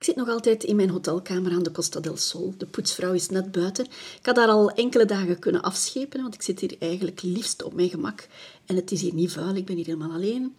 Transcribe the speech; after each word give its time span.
Ik 0.00 0.06
zit 0.06 0.16
nog 0.16 0.28
altijd 0.28 0.64
in 0.64 0.76
mijn 0.76 0.90
hotelkamer 0.90 1.52
aan 1.52 1.62
de 1.62 1.72
Costa 1.72 2.00
del 2.00 2.16
Sol. 2.16 2.54
De 2.58 2.66
poetsvrouw 2.66 3.12
is 3.12 3.28
net 3.28 3.52
buiten. 3.52 3.84
Ik 3.84 4.26
had 4.26 4.34
daar 4.34 4.48
al 4.48 4.70
enkele 4.70 5.04
dagen 5.04 5.38
kunnen 5.38 5.62
afschepen, 5.62 6.22
want 6.22 6.34
ik 6.34 6.42
zit 6.42 6.60
hier 6.60 6.76
eigenlijk 6.78 7.22
liefst 7.22 7.62
op 7.62 7.72
mijn 7.74 7.88
gemak. 7.88 8.28
En 8.66 8.76
het 8.76 8.90
is 8.90 9.00
hier 9.00 9.14
niet 9.14 9.32
vuil, 9.32 9.54
ik 9.54 9.64
ben 9.64 9.76
hier 9.76 9.84
helemaal 9.84 10.12
alleen. 10.12 10.56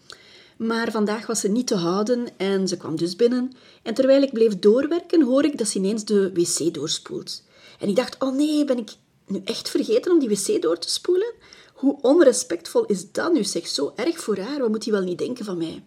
Maar 0.57 0.91
vandaag 0.91 1.27
was 1.27 1.39
ze 1.39 1.47
niet 1.47 1.67
te 1.67 1.75
houden 1.75 2.27
en 2.37 2.67
ze 2.67 2.77
kwam 2.77 2.95
dus 2.95 3.15
binnen. 3.15 3.51
En 3.83 3.93
terwijl 3.93 4.21
ik 4.21 4.33
bleef 4.33 4.59
doorwerken, 4.59 5.21
hoor 5.21 5.45
ik 5.45 5.57
dat 5.57 5.67
ze 5.67 5.77
ineens 5.77 6.05
de 6.05 6.31
wc 6.33 6.73
doorspoelt. 6.73 7.43
En 7.79 7.89
ik 7.89 7.95
dacht, 7.95 8.23
oh 8.23 8.35
nee, 8.35 8.65
ben 8.65 8.77
ik 8.77 8.91
nu 9.27 9.41
echt 9.45 9.69
vergeten 9.69 10.11
om 10.11 10.19
die 10.19 10.29
wc 10.29 10.61
door 10.61 10.77
te 10.77 10.89
spoelen? 10.89 11.33
Hoe 11.73 12.01
onrespectvol 12.01 12.85
is 12.85 13.11
dat 13.11 13.33
nu, 13.33 13.43
zeg, 13.43 13.67
zo 13.67 13.91
erg 13.95 14.19
voor 14.19 14.37
haar. 14.37 14.59
Wat 14.59 14.69
moet 14.69 14.83
hij 14.83 14.93
wel 14.93 15.03
niet 15.03 15.17
denken 15.17 15.45
van 15.45 15.57
mij? 15.57 15.83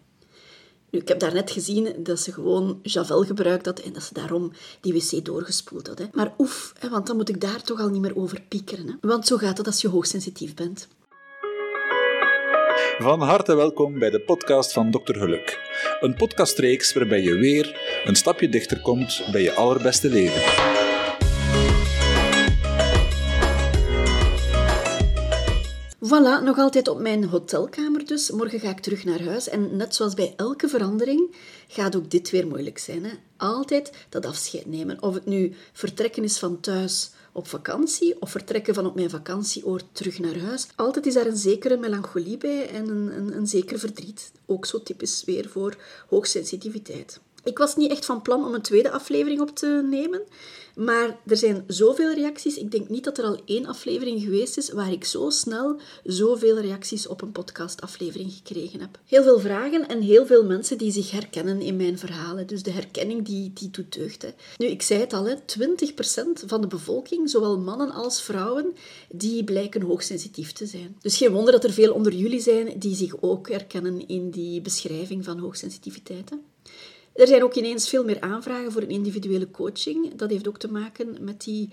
Ik 0.95 1.07
heb 1.07 1.19
daarnet 1.19 1.51
gezien 1.51 1.95
dat 1.97 2.19
ze 2.19 2.31
gewoon 2.31 2.79
Javel 2.83 3.23
gebruikt 3.23 3.65
had 3.65 3.79
en 3.79 3.93
dat 3.93 4.03
ze 4.03 4.13
daarom 4.13 4.51
die 4.81 4.93
wc 4.93 5.25
doorgespoeld 5.25 5.87
had. 5.87 5.99
Hè. 5.99 6.05
Maar 6.11 6.33
oef, 6.37 6.73
hè, 6.79 6.89
want 6.89 7.07
dan 7.07 7.15
moet 7.15 7.29
ik 7.29 7.41
daar 7.41 7.61
toch 7.61 7.79
al 7.79 7.89
niet 7.89 8.01
meer 8.01 8.17
over 8.17 8.41
piekeren. 8.47 8.87
Hè. 8.87 8.93
Want 9.01 9.27
zo 9.27 9.37
gaat 9.37 9.57
het 9.57 9.67
als 9.67 9.81
je 9.81 9.87
hoogsensitief 9.87 10.53
bent. 10.53 10.87
Van 12.97 13.21
harte 13.21 13.55
welkom 13.55 13.99
bij 13.99 14.09
de 14.09 14.21
podcast 14.21 14.71
van 14.71 14.91
Dr. 14.91 15.13
Geluk. 15.13 15.59
Een 15.99 16.15
podcastreeks 16.15 16.93
waarbij 16.93 17.21
je 17.21 17.33
weer 17.33 17.79
een 18.05 18.15
stapje 18.15 18.49
dichter 18.49 18.81
komt 18.81 19.23
bij 19.31 19.41
je 19.41 19.53
allerbeste 19.53 20.09
leven. 20.09 20.74
Voilà, 26.05 26.43
nog 26.43 26.57
altijd 26.57 26.87
op 26.87 26.99
mijn 26.99 27.23
hotelkamer 27.23 28.05
dus. 28.05 28.31
Morgen 28.31 28.59
ga 28.59 28.69
ik 28.69 28.79
terug 28.79 29.03
naar 29.03 29.23
huis 29.23 29.49
en 29.49 29.75
net 29.75 29.95
zoals 29.95 30.13
bij 30.13 30.33
elke 30.37 30.67
verandering 30.67 31.35
gaat 31.67 31.95
ook 31.95 32.11
dit 32.11 32.29
weer 32.29 32.47
moeilijk 32.47 32.77
zijn. 32.77 33.05
Hè? 33.05 33.11
Altijd 33.37 33.91
dat 34.09 34.25
afscheid 34.25 34.65
nemen. 34.65 35.01
Of 35.01 35.13
het 35.13 35.25
nu 35.25 35.53
vertrekken 35.73 36.23
is 36.23 36.37
van 36.37 36.59
thuis 36.59 37.11
op 37.31 37.47
vakantie 37.47 38.21
of 38.21 38.31
vertrekken 38.31 38.73
van 38.73 38.85
op 38.85 38.95
mijn 38.95 39.09
vakantieoord 39.09 39.85
terug 39.91 40.19
naar 40.19 40.37
huis. 40.39 40.67
Altijd 40.75 41.05
is 41.05 41.13
daar 41.13 41.25
een 41.25 41.37
zekere 41.37 41.77
melancholie 41.77 42.37
bij 42.37 42.69
en 42.69 42.87
een, 42.87 43.17
een, 43.17 43.37
een 43.37 43.47
zeker 43.47 43.79
verdriet. 43.79 44.31
Ook 44.45 44.65
zo 44.65 44.83
typisch 44.83 45.23
weer 45.23 45.49
voor 45.49 45.77
hoogsensitiviteit. 46.09 47.19
Ik 47.45 47.57
was 47.57 47.75
niet 47.75 47.91
echt 47.91 48.05
van 48.05 48.21
plan 48.21 48.45
om 48.45 48.53
een 48.53 48.61
tweede 48.61 48.91
aflevering 48.91 49.41
op 49.41 49.55
te 49.55 49.85
nemen. 49.89 50.21
Maar 50.75 51.17
er 51.25 51.37
zijn 51.37 51.63
zoveel 51.67 52.13
reacties. 52.13 52.57
Ik 52.57 52.71
denk 52.71 52.89
niet 52.89 53.03
dat 53.03 53.17
er 53.17 53.23
al 53.23 53.41
één 53.45 53.65
aflevering 53.65 54.21
geweest 54.21 54.57
is 54.57 54.71
waar 54.71 54.91
ik 54.91 55.05
zo 55.05 55.29
snel 55.29 55.79
zoveel 56.03 56.59
reacties 56.59 57.07
op 57.07 57.21
een 57.21 57.31
podcastaflevering 57.31 58.33
gekregen 58.33 58.79
heb. 58.79 58.99
Heel 59.05 59.23
veel 59.23 59.39
vragen 59.39 59.87
en 59.87 60.01
heel 60.01 60.25
veel 60.25 60.45
mensen 60.45 60.77
die 60.77 60.91
zich 60.91 61.11
herkennen 61.11 61.61
in 61.61 61.75
mijn 61.75 61.97
verhalen. 61.97 62.47
Dus 62.47 62.63
de 62.63 62.71
herkenning 62.71 63.25
die, 63.25 63.51
die 63.53 63.69
doet. 63.69 63.95
Hè. 63.95 64.29
Nu, 64.57 64.67
ik 64.67 64.81
zei 64.81 64.99
het 64.99 65.13
al, 65.13 65.25
hè, 65.25 65.35
20% 65.35 65.37
van 66.45 66.61
de 66.61 66.67
bevolking, 66.67 67.29
zowel 67.29 67.59
mannen 67.59 67.91
als 67.91 68.21
vrouwen, 68.21 68.75
die 69.09 69.43
blijken 69.43 69.81
hoogsensitief 69.81 70.51
te 70.51 70.65
zijn. 70.65 70.97
Dus 71.01 71.17
geen 71.17 71.31
wonder 71.31 71.51
dat 71.51 71.63
er 71.63 71.73
veel 71.73 71.93
onder 71.93 72.13
jullie 72.13 72.41
zijn 72.41 72.79
die 72.79 72.95
zich 72.95 73.21
ook 73.21 73.49
herkennen 73.49 74.07
in 74.07 74.29
die 74.29 74.61
beschrijving 74.61 75.23
van 75.23 75.39
hoogsensitiviteit. 75.39 76.29
Hè. 76.29 76.35
Er 77.15 77.27
zijn 77.27 77.43
ook 77.43 77.55
ineens 77.55 77.89
veel 77.89 78.03
meer 78.03 78.21
aanvragen 78.21 78.71
voor 78.71 78.81
een 78.81 78.89
individuele 78.89 79.51
coaching. 79.51 80.15
Dat 80.15 80.29
heeft 80.29 80.47
ook 80.47 80.57
te 80.57 80.71
maken 80.71 81.17
met 81.23 81.43
die 81.43 81.69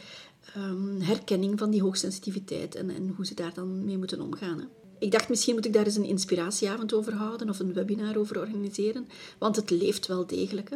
um, 0.57 1.01
herkenning 1.01 1.59
van 1.59 1.71
die 1.71 1.83
hoogsensitiviteit 1.83 2.75
en, 2.75 2.91
en 2.91 3.13
hoe 3.17 3.27
ze 3.27 3.35
daar 3.35 3.55
dan 3.55 3.85
mee 3.85 3.99
moeten 3.99 4.21
omgaan. 4.21 4.59
Hè. 4.59 4.65
Ik 4.99 5.11
dacht, 5.11 5.29
misschien 5.29 5.55
moet 5.55 5.67
ik 5.67 5.73
daar 5.73 5.85
eens 5.85 5.97
een 5.97 6.05
inspiratieavond 6.05 6.93
over 6.93 7.13
houden 7.13 7.49
of 7.49 7.59
een 7.59 7.73
webinar 7.73 8.19
over 8.19 8.41
organiseren, 8.41 9.09
want 9.39 9.57
het 9.57 9.71
leeft 9.71 10.07
wel 10.07 10.27
degelijk. 10.27 10.71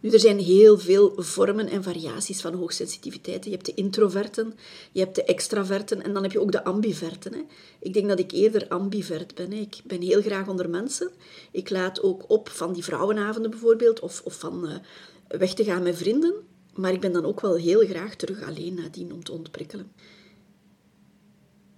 Nu, 0.00 0.10
er 0.10 0.20
zijn 0.20 0.38
heel 0.38 0.78
veel 0.78 1.12
vormen 1.16 1.68
en 1.68 1.82
variaties 1.82 2.40
van 2.40 2.54
hoogsensitiviteit. 2.54 3.44
Je 3.44 3.50
hebt 3.50 3.66
de 3.66 3.74
introverten, 3.74 4.54
je 4.92 5.00
hebt 5.00 5.14
de 5.14 5.24
extraverten 5.24 6.02
en 6.02 6.12
dan 6.12 6.22
heb 6.22 6.32
je 6.32 6.40
ook 6.40 6.52
de 6.52 6.64
ambiverten. 6.64 7.32
Hè. 7.32 7.40
Ik 7.78 7.92
denk 7.92 8.08
dat 8.08 8.18
ik 8.18 8.32
eerder 8.32 8.68
ambivert 8.68 9.34
ben. 9.34 9.52
Ik 9.52 9.80
ben 9.84 10.02
heel 10.02 10.22
graag 10.22 10.48
onder 10.48 10.70
mensen. 10.70 11.10
Ik 11.50 11.70
laat 11.70 12.02
ook 12.02 12.30
op 12.30 12.48
van 12.48 12.72
die 12.72 12.84
vrouwenavonden 12.84 13.50
bijvoorbeeld 13.50 14.00
of, 14.00 14.20
of 14.24 14.38
van 14.38 14.64
uh, 14.64 14.74
weg 15.38 15.54
te 15.54 15.64
gaan 15.64 15.82
met 15.82 15.96
vrienden. 15.96 16.34
Maar 16.74 16.92
ik 16.92 17.00
ben 17.00 17.12
dan 17.12 17.24
ook 17.24 17.40
wel 17.40 17.54
heel 17.54 17.86
graag 17.86 18.14
terug 18.14 18.42
alleen 18.42 18.74
nadien 18.74 19.12
om 19.12 19.24
te 19.24 19.32
ontprikkelen. 19.32 19.92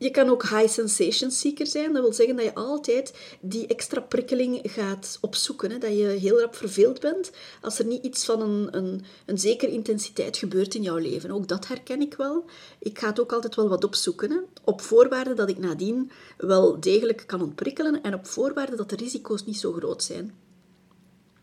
Je 0.01 0.11
kan 0.11 0.29
ook 0.29 0.43
high 0.43 0.69
sensation 0.69 1.31
seeker 1.31 1.67
zijn. 1.67 1.93
Dat 1.93 2.03
wil 2.03 2.13
zeggen 2.13 2.37
dat 2.37 2.45
je 2.45 2.55
altijd 2.55 3.15
die 3.41 3.67
extra 3.67 4.01
prikkeling 4.01 4.61
gaat 4.63 5.19
opzoeken. 5.21 5.71
Hè? 5.71 5.79
Dat 5.79 5.91
je 5.91 6.05
heel 6.05 6.41
rap 6.41 6.57
verveeld 6.57 7.01
bent 7.01 7.31
als 7.61 7.79
er 7.79 7.85
niet 7.85 8.05
iets 8.05 8.25
van 8.25 8.41
een, 8.41 8.77
een, 8.77 9.05
een 9.27 9.39
zekere 9.39 9.73
intensiteit 9.73 10.37
gebeurt 10.37 10.75
in 10.75 10.83
jouw 10.83 10.97
leven. 10.97 11.31
Ook 11.31 11.49
dat 11.49 11.69
herken 11.69 12.01
ik 12.01 12.15
wel. 12.15 12.45
Ik 12.79 12.99
ga 12.99 13.07
het 13.07 13.21
ook 13.21 13.33
altijd 13.33 13.55
wel 13.55 13.69
wat 13.69 13.85
opzoeken. 13.85 14.31
Hè? 14.31 14.39
Op 14.65 14.81
voorwaarde 14.81 15.35
dat 15.35 15.49
ik 15.49 15.59
nadien 15.59 16.11
wel 16.37 16.81
degelijk 16.81 17.25
kan 17.27 17.43
ontprikkelen 17.43 18.03
en 18.03 18.15
op 18.15 18.27
voorwaarde 18.27 18.77
dat 18.77 18.91
de 18.91 18.97
risico's 18.97 19.45
niet 19.45 19.59
zo 19.59 19.73
groot 19.73 20.03
zijn. 20.03 20.35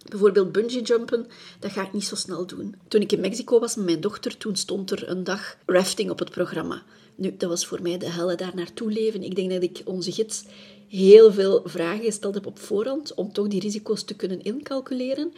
Bijvoorbeeld 0.10 0.52
bungee 0.52 0.82
jumpen, 0.82 1.28
dat 1.60 1.72
ga 1.72 1.86
ik 1.86 1.94
niet 1.94 2.06
zo 2.06 2.16
snel 2.16 2.46
doen. 2.46 2.76
Toen 2.88 3.02
ik 3.02 3.12
in 3.12 3.20
Mexico 3.20 3.60
was 3.60 3.76
met 3.76 3.86
mijn 3.86 4.02
dochter, 4.02 4.38
toen 4.38 4.56
stond 4.56 4.92
er 4.92 5.10
een 5.10 5.24
dag 5.24 5.58
rafting 5.66 6.10
op 6.10 6.20
het 6.20 6.32
programma. 6.32 6.84
Nu, 7.18 7.36
dat 7.38 7.50
was 7.50 7.66
voor 7.66 7.82
mij 7.82 7.98
de 7.98 8.10
helle 8.10 8.36
daar 8.36 8.56
naartoe 8.56 8.92
leven. 8.92 9.24
Ik 9.24 9.36
denk 9.36 9.52
dat 9.52 9.64
ik 9.64 9.82
onze 9.86 10.12
gids 10.12 10.44
heel 10.88 11.34
veel 11.34 11.62
vragen 11.66 12.04
gesteld 12.04 12.34
heb 12.34 12.46
op 12.46 12.60
voorhand 12.60 13.14
om 13.14 13.34
toch 13.34 13.48
die 13.48 13.60
risico's 13.60 14.04
te 14.04 14.16
kunnen 14.16 14.42
incalculeren. 14.42 15.34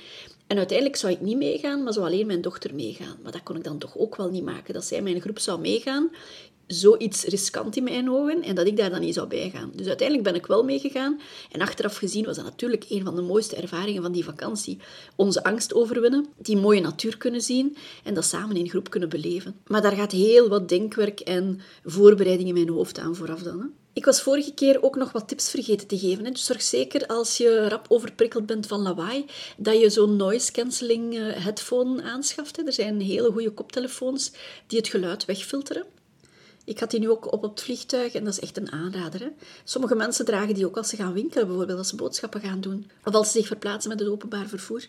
En 0.48 0.58
uiteindelijk 0.58 0.98
zou 0.98 1.14
ik 1.14 1.22
niet 1.22 1.38
meegaan, 1.38 1.84
maar 1.84 1.94
zou 1.94 2.06
alleen 2.06 2.28
mijn 2.28 2.42
dochter 2.42 2.76
meegaan. 2.76 3.18
Maar 3.24 3.32
dat 3.32 3.44
kon 3.44 3.56
ik 3.56 3.64
dan 3.64 3.78
toch 3.78 3.98
ook 3.98 4.16
wel 4.16 4.30
niet 4.30 4.44
maken, 4.44 4.74
dat 4.74 4.86
zij 4.86 5.02
mijn 5.02 5.22
groep 5.22 5.40
zou 5.40 5.60
meegaan 5.60 6.10
zoiets 6.72 7.24
riskant 7.24 7.76
in 7.76 7.84
mijn 7.84 8.10
ogen 8.10 8.42
en 8.42 8.56
dat 8.56 8.68
ik 8.68 8.78
daar 8.78 8.90
dan 8.90 9.00
niet 9.00 9.14
zou 9.14 9.28
bijgaan. 9.28 9.72
Dus 9.76 9.88
uiteindelijk 9.88 10.28
ben 10.28 10.38
ik 10.38 10.46
wel 10.46 10.64
meegegaan. 10.64 11.20
En 11.52 11.62
achteraf 11.62 11.98
gezien 11.98 12.26
was 12.26 12.36
dat 12.36 12.46
natuurlijk 12.46 12.86
een 12.90 13.04
van 13.04 13.16
de 13.16 13.22
mooiste 13.22 13.56
ervaringen 13.56 14.02
van 14.02 14.12
die 14.12 14.24
vakantie. 14.24 14.78
Onze 15.16 15.44
angst 15.44 15.74
overwinnen, 15.74 16.26
die 16.38 16.58
mooie 16.58 16.82
natuur 16.82 17.18
kunnen 17.18 17.42
zien 17.42 17.78
en 18.04 18.14
dat 18.14 18.26
samen 18.26 18.56
in 18.56 18.70
groep 18.70 18.90
kunnen 18.90 19.10
beleven. 19.10 19.56
Maar 19.68 19.82
daar 19.82 19.96
gaat 19.96 20.12
heel 20.12 20.48
wat 20.50 20.70
denkwerk 20.70 21.20
en 21.20 21.60
voorbereiding 21.84 22.48
in 22.48 22.54
mijn 22.54 22.70
hoofd 22.70 23.00
aan 23.00 23.16
vooraf 23.16 23.42
dan. 23.42 23.60
Hè. 23.60 23.66
Ik 24.00 24.06
was 24.06 24.22
vorige 24.22 24.54
keer 24.54 24.84
ook 24.84 24.96
nog 24.96 25.12
wat 25.12 25.28
tips 25.28 25.50
vergeten 25.50 25.88
te 25.88 26.00
geven. 26.00 26.24
Dus 26.24 26.46
zorg 26.46 26.62
zeker 26.62 27.08
als 27.08 27.38
je 27.38 27.68
rap 27.70 27.86
overprikkeld 27.90 28.46
bent 28.46 28.68
van 28.68 28.82
lawaai, 28.82 29.26
dat 29.58 29.80
je 29.80 29.90
zo'n 29.90 30.16
noise 30.16 30.52
cancelling 30.52 31.18
eh, 31.18 31.44
headphone 31.44 32.02
aanschaft. 32.04 32.66
Er 32.66 32.74
zijn 32.74 33.02
hele 33.02 33.32
goede 33.32 33.52
koptelefoons 33.52 34.32
die 34.68 34.78
het 34.78 34.88
geluid 34.88 35.26
wegfilteren. 35.26 35.86
Ik 36.66 36.80
had 36.80 36.92
die 36.92 37.00
nu 37.00 37.10
ook 37.10 37.26
op 37.26 37.44
op 37.44 37.52
het 37.52 37.62
vliegtuig 37.62 38.14
en 38.14 38.24
dat 38.24 38.34
is 38.34 38.40
echt 38.40 38.58
een 38.58 38.72
aanrader. 38.72 39.20
Hè? 39.20 39.28
Sommige 39.64 39.96
mensen 39.96 40.26
dragen 40.26 40.54
die 40.54 40.66
ook 40.66 40.78
als 40.78 40.90
ze 40.90 40.96
gaan 40.96 41.14
winkelen, 41.14 41.48
bijvoorbeeld 41.48 41.78
als 41.78 41.90
ze 41.90 41.96
boodschappen 41.96 42.42
gaan 42.42 42.62
doen. 42.62 42.92
Of 43.04 43.14
als 43.14 43.32
ze 43.32 43.38
zich 43.38 43.48
verplaatsen 43.48 43.90
met 43.90 44.00
het 44.00 44.10
openbaar 44.10 44.48
vervoer. 44.48 44.88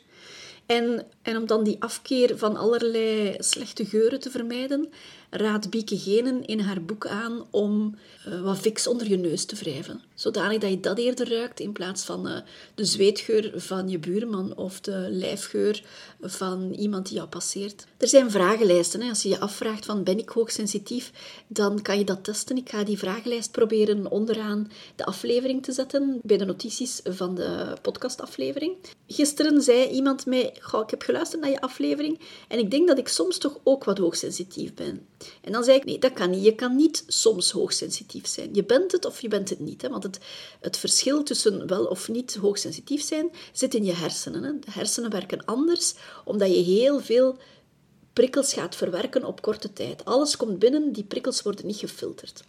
En, 0.66 1.06
en 1.22 1.36
om 1.36 1.46
dan 1.46 1.64
die 1.64 1.76
afkeer 1.82 2.38
van 2.38 2.56
allerlei 2.56 3.34
slechte 3.38 3.84
geuren 3.84 4.20
te 4.20 4.30
vermijden, 4.30 4.92
raadt 5.30 5.70
Bieke 5.70 5.98
Genen 5.98 6.46
in 6.46 6.60
haar 6.60 6.82
boek 6.82 7.06
aan 7.06 7.44
om 7.50 7.94
uh, 8.28 8.42
wat 8.42 8.58
fix 8.58 8.86
onder 8.86 9.08
je 9.08 9.16
neus 9.16 9.44
te 9.44 9.56
wrijven. 9.56 10.00
Zodanig 10.14 10.58
dat 10.58 10.70
je 10.70 10.80
dat 10.80 10.98
eerder 10.98 11.28
ruikt 11.28 11.60
in 11.60 11.72
plaats 11.72 12.04
van 12.04 12.28
uh, 12.28 12.36
de 12.74 12.84
zweetgeur 12.84 13.52
van 13.56 13.88
je 13.88 13.98
buurman 13.98 14.56
of 14.56 14.80
de 14.80 15.06
lijfgeur 15.10 15.84
van 16.20 16.72
iemand 16.72 17.06
die 17.06 17.16
jou 17.16 17.28
passeert. 17.28 17.86
Er 17.96 18.08
zijn 18.08 18.30
vragenlijsten. 18.30 19.00
Hè. 19.00 19.08
Als 19.08 19.22
je 19.22 19.28
je 19.28 19.40
afvraagt 19.40 19.84
van 19.84 20.02
ben 20.02 20.18
ik 20.18 20.28
hoogsensitief, 20.28 21.12
dan 21.46 21.82
kan 21.82 21.98
je 21.98 22.04
dat 22.04 22.24
testen. 22.24 22.56
Ik 22.56 22.68
ga 22.68 22.84
die 22.84 22.98
vragenlijst 22.98 23.50
proberen 23.50 24.10
onderaan 24.10 24.70
de 24.96 25.04
aflevering 25.04 25.62
te 25.62 25.72
zetten 25.72 26.20
bij 26.22 26.36
de 26.36 26.44
notities 26.44 27.00
van 27.04 27.34
de 27.34 27.72
podcastaflevering. 27.82 28.72
Gisteren 29.06 29.62
zei 29.62 29.88
iemand 29.88 30.26
mij, 30.26 30.42
ik 30.82 30.90
heb 30.90 31.02
geluisterd 31.02 31.42
naar 31.42 31.50
je 31.50 31.60
aflevering 31.60 32.20
en 32.48 32.58
ik 32.58 32.70
denk 32.70 32.88
dat 32.88 32.98
ik 32.98 33.08
soms 33.08 33.38
toch 33.38 33.58
ook 33.62 33.84
wat 33.84 33.98
hoogsensitief 33.98 34.74
ben. 34.74 35.06
En 35.40 35.52
dan 35.52 35.64
zei 35.64 35.76
ik, 35.76 35.84
nee, 35.84 35.98
dat 35.98 36.12
kan 36.12 36.30
niet. 36.30 36.44
Je 36.44 36.54
kan 36.54 36.76
niet 36.76 37.04
soms 37.06 37.50
hoogsensitief 37.50 38.26
zijn. 38.26 38.54
Je 38.54 38.64
bent 38.64 38.92
het 38.92 39.04
of 39.04 39.20
je 39.20 39.28
bent 39.28 39.48
het 39.48 39.58
niet. 39.58 39.82
Hè? 39.82 39.88
Want 39.88 40.02
het, 40.02 40.18
het 40.60 40.76
verschil 40.76 41.22
tussen 41.22 41.66
wel 41.66 41.84
of 41.84 42.08
niet 42.08 42.34
hoogsensitief 42.34 43.02
zijn 43.02 43.30
zit 43.52 43.74
in 43.74 43.84
je 43.84 43.94
hersenen. 43.94 44.42
Hè? 44.42 44.58
De 44.58 44.70
hersenen 44.70 45.10
werken 45.10 45.44
anders, 45.44 45.94
omdat 46.24 46.48
je 46.48 46.62
heel 46.62 47.00
veel 47.00 47.38
prikkels 48.12 48.52
gaat 48.52 48.76
verwerken 48.76 49.24
op 49.24 49.42
korte 49.42 49.72
tijd. 49.72 50.04
Alles 50.04 50.36
komt 50.36 50.58
binnen, 50.58 50.92
die 50.92 51.04
prikkels 51.04 51.42
worden 51.42 51.66
niet 51.66 51.76
gefilterd. 51.76 52.42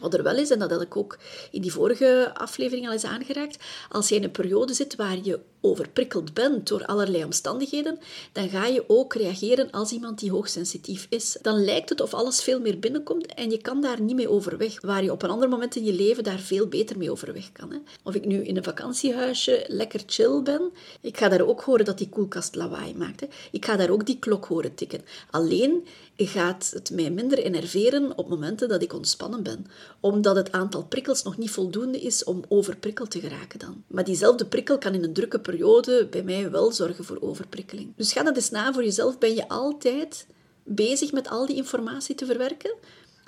Wat 0.00 0.14
er 0.14 0.22
wel 0.22 0.36
is, 0.36 0.50
en 0.50 0.58
dat 0.58 0.70
had 0.70 0.82
ik 0.82 0.96
ook 0.96 1.18
in 1.50 1.62
die 1.62 1.72
vorige 1.72 2.30
aflevering 2.34 2.86
al 2.86 2.92
eens 2.92 3.04
aangeraakt, 3.04 3.64
als 3.88 4.08
je 4.08 4.14
in 4.14 4.24
een 4.24 4.30
periode 4.30 4.74
zit 4.74 4.96
waar 4.96 5.18
je 5.22 5.40
overprikkeld 5.62 6.34
bent 6.34 6.68
door 6.68 6.84
allerlei 6.84 7.24
omstandigheden, 7.24 7.98
dan 8.32 8.48
ga 8.48 8.66
je 8.66 8.84
ook 8.86 9.14
reageren 9.14 9.70
als 9.70 9.92
iemand 9.92 10.18
die 10.18 10.30
hoogsensitief 10.30 11.06
is. 11.08 11.36
Dan 11.42 11.64
lijkt 11.64 11.88
het 11.88 12.00
of 12.00 12.14
alles 12.14 12.42
veel 12.42 12.60
meer 12.60 12.78
binnenkomt 12.78 13.26
en 13.26 13.50
je 13.50 13.58
kan 13.58 13.80
daar 13.80 14.00
niet 14.00 14.16
mee 14.16 14.30
overweg, 14.30 14.80
waar 14.80 15.04
je 15.04 15.12
op 15.12 15.22
een 15.22 15.30
ander 15.30 15.48
moment 15.48 15.76
in 15.76 15.84
je 15.84 15.92
leven 15.92 16.24
daar 16.24 16.38
veel 16.38 16.66
beter 16.66 16.98
mee 16.98 17.10
overweg 17.10 17.52
kan. 17.52 17.70
Hè. 17.70 17.78
Of 18.02 18.14
ik 18.14 18.24
nu 18.24 18.44
in 18.44 18.56
een 18.56 18.64
vakantiehuisje 18.64 19.64
lekker 19.68 20.02
chill 20.06 20.42
ben, 20.42 20.70
ik 21.00 21.16
ga 21.16 21.28
daar 21.28 21.46
ook 21.46 21.60
horen 21.60 21.84
dat 21.84 21.98
die 21.98 22.08
koelkast 22.08 22.54
lawaai 22.54 22.94
maakt. 22.94 23.20
Hè. 23.20 23.26
Ik 23.50 23.64
ga 23.64 23.76
daar 23.76 23.90
ook 23.90 24.06
die 24.06 24.18
klok 24.18 24.44
horen 24.44 24.74
tikken. 24.74 25.00
Alleen 25.30 25.84
gaat 26.26 26.70
het 26.74 26.90
mij 26.90 27.10
minder 27.10 27.38
enerveren 27.38 28.18
op 28.18 28.28
momenten 28.28 28.68
dat 28.68 28.82
ik 28.82 28.92
ontspannen 28.92 29.42
ben, 29.42 29.66
omdat 30.00 30.36
het 30.36 30.52
aantal 30.52 30.84
prikkels 30.84 31.22
nog 31.22 31.38
niet 31.38 31.50
voldoende 31.50 32.00
is 32.00 32.24
om 32.24 32.44
overprikkeld 32.48 33.10
te 33.10 33.20
geraken 33.20 33.58
dan. 33.58 33.84
Maar 33.86 34.04
diezelfde 34.04 34.46
prikkel 34.46 34.78
kan 34.78 34.94
in 34.94 35.04
een 35.04 35.12
drukke 35.12 35.40
periode 35.52 36.06
bij 36.10 36.22
mij 36.22 36.50
wel 36.50 36.72
zorgen 36.72 37.04
voor 37.04 37.18
overprikkeling. 37.20 37.92
Dus 37.96 38.12
ga 38.12 38.22
dat 38.22 38.36
eens 38.36 38.50
na 38.50 38.72
voor 38.72 38.84
jezelf. 38.84 39.18
Ben 39.18 39.34
je 39.34 39.48
altijd 39.48 40.26
bezig 40.64 41.12
met 41.12 41.28
al 41.28 41.46
die 41.46 41.56
informatie 41.56 42.14
te 42.14 42.26
verwerken? 42.26 42.74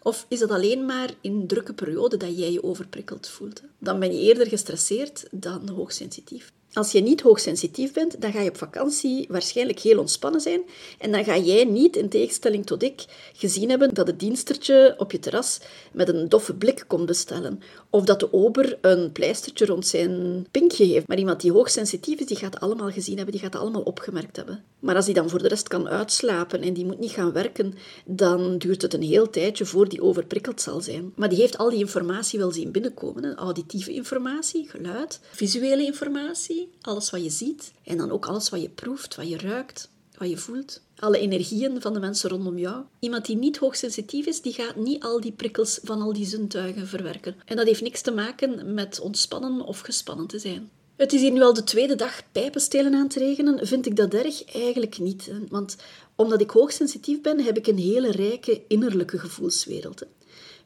Of 0.03 0.26
is 0.29 0.41
het 0.41 0.50
alleen 0.50 0.87
maar 0.87 1.11
in 1.21 1.47
drukke 1.47 1.73
periode 1.73 2.17
dat 2.17 2.38
jij 2.38 2.53
je 2.53 2.62
overprikkeld 2.62 3.29
voelt? 3.29 3.62
Dan 3.79 3.99
ben 3.99 4.12
je 4.12 4.21
eerder 4.21 4.47
gestresseerd 4.47 5.26
dan 5.31 5.69
hoogsensitief. 5.69 6.53
Als 6.75 6.93
je 6.93 7.00
niet 7.00 7.21
hoogsensitief 7.21 7.93
bent, 7.93 8.21
dan 8.21 8.32
ga 8.32 8.41
je 8.41 8.49
op 8.49 8.56
vakantie 8.56 9.26
waarschijnlijk 9.29 9.81
heel 9.81 9.99
ontspannen 9.99 10.41
zijn. 10.41 10.62
En 10.99 11.12
dan 11.12 11.25
ga 11.25 11.37
jij 11.37 11.65
niet, 11.65 11.97
in 11.97 12.09
tegenstelling 12.09 12.67
tot 12.67 12.82
ik, 12.82 13.05
gezien 13.32 13.71
hebben 13.71 13.94
dat 13.94 14.06
het 14.06 14.21
dienstertje 14.21 14.94
op 14.99 15.12
je 15.12 15.19
terras 15.19 15.61
met 15.93 16.09
een 16.09 16.29
doffe 16.29 16.55
blik 16.55 16.85
komt 16.87 17.06
bestellen. 17.06 17.62
Of 17.94 18.05
dat 18.05 18.20
de 18.20 18.32
ober 18.32 18.79
een 18.81 19.12
pleistertje 19.12 19.67
rond 19.67 19.87
zijn 19.87 20.46
pinkje 20.50 20.85
heeft. 20.85 21.08
Maar 21.08 21.19
iemand 21.19 21.41
die 21.41 21.52
hoogsensitief 21.52 22.20
is, 22.20 22.26
die 22.26 22.37
gaat 22.37 22.61
allemaal 22.61 22.91
gezien 22.91 23.17
hebben, 23.17 23.35
die 23.35 23.43
gaat 23.43 23.56
allemaal 23.56 23.82
opgemerkt 23.82 24.37
hebben. 24.37 24.64
Maar 24.79 24.96
als 24.96 25.05
die 25.05 25.14
dan 25.14 25.29
voor 25.29 25.43
de 25.43 25.49
rest 25.49 25.69
kan 25.69 25.88
uitslapen 25.88 26.62
en 26.62 26.73
die 26.73 26.85
moet 26.85 26.99
niet 26.99 27.11
gaan 27.11 27.32
werken, 27.32 27.75
dan 28.05 28.58
duurt 28.58 28.82
het 28.82 28.94
een 28.94 29.02
heel 29.02 29.31
tijdje 29.31 29.64
voor 29.64 29.88
die 29.88 30.02
overprikkeld 30.02 30.61
zal 30.61 30.81
zijn. 30.81 31.12
Maar 31.17 31.29
die 31.29 31.38
heeft 31.38 31.58
al 31.58 31.70
die 31.70 31.79
informatie 31.79 32.38
wel 32.38 32.52
zien 32.52 32.73
binnenkomen. 32.73 33.35
Auditieve 33.35 33.93
informatie, 33.93 34.69
geluid, 34.69 35.20
visuele 35.31 35.85
informatie 35.85 36.69
alles 36.81 37.11
wat 37.11 37.23
je 37.23 37.31
ziet 37.31 37.73
en 37.85 37.97
dan 37.97 38.11
ook 38.11 38.26
alles 38.26 38.50
wat 38.50 38.62
je 38.62 38.69
proeft, 38.69 39.17
wat 39.17 39.29
je 39.29 39.38
ruikt, 39.38 39.88
wat 40.19 40.31
je 40.31 40.37
voelt. 40.37 40.81
Alle 40.96 41.19
energieën 41.19 41.81
van 41.81 41.93
de 41.93 42.00
mensen 42.00 42.31
rondom 42.31 42.58
jou. 42.58 42.84
Iemand 42.99 43.26
die 43.26 43.37
niet 43.37 43.56
hoogsensitief 43.56 44.26
is, 44.26 44.43
die 44.43 44.52
gaat 44.52 44.76
niet 44.76 45.02
al 45.02 45.20
die 45.20 45.32
prikkels 45.32 45.78
van 45.82 46.00
al 46.00 46.12
die 46.12 46.26
zintuigen 46.26 46.87
verwerken. 46.87 47.37
En 47.44 47.56
dat 47.56 47.66
heeft 47.66 47.82
niks 47.82 48.00
te 48.00 48.11
maken 48.11 48.75
met 48.75 49.00
ontspannen 49.00 49.61
of 49.61 49.81
gespannen 49.81 50.26
te 50.26 50.38
zijn. 50.38 50.70
Het 50.96 51.12
is 51.12 51.20
hier 51.20 51.31
nu 51.31 51.43
al 51.43 51.52
de 51.52 51.64
tweede 51.64 51.94
dag 51.94 52.22
pijpenstelen 52.32 52.94
aan 52.94 53.08
te 53.08 53.19
regenen. 53.19 53.66
Vind 53.66 53.87
ik 53.87 53.96
dat 53.96 54.14
erg? 54.14 54.44
Eigenlijk 54.44 54.99
niet. 54.99 55.31
Want 55.49 55.76
omdat 56.16 56.40
ik 56.40 56.50
hoogsensitief 56.50 57.20
ben, 57.20 57.40
heb 57.40 57.56
ik 57.56 57.66
een 57.66 57.78
hele 57.78 58.11
rijke 58.11 58.62
innerlijke 58.69 59.19
gevoelswereld. 59.19 60.02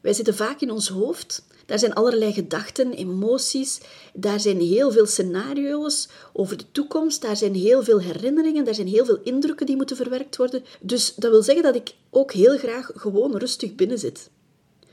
Wij 0.01 0.13
zitten 0.13 0.35
vaak 0.35 0.61
in 0.61 0.71
ons 0.71 0.87
hoofd 0.87 1.43
daar 1.69 1.79
zijn 1.79 1.93
allerlei 1.93 2.33
gedachten, 2.33 2.93
emoties, 2.93 3.79
daar 4.13 4.39
zijn 4.39 4.59
heel 4.59 4.91
veel 4.91 5.05
scenario's 5.05 6.07
over 6.33 6.57
de 6.57 6.71
toekomst, 6.71 7.21
daar 7.21 7.37
zijn 7.37 7.55
heel 7.55 7.83
veel 7.83 7.99
herinneringen, 7.99 8.65
daar 8.65 8.75
zijn 8.75 8.87
heel 8.87 9.05
veel 9.05 9.19
indrukken 9.23 9.65
die 9.65 9.75
moeten 9.75 9.95
verwerkt 9.95 10.37
worden. 10.37 10.63
Dus 10.81 11.15
dat 11.15 11.31
wil 11.31 11.43
zeggen 11.43 11.63
dat 11.63 11.75
ik 11.75 11.93
ook 12.09 12.31
heel 12.31 12.57
graag 12.57 12.91
gewoon 12.95 13.37
rustig 13.37 13.75
binnen 13.75 13.99
zit. 13.99 14.29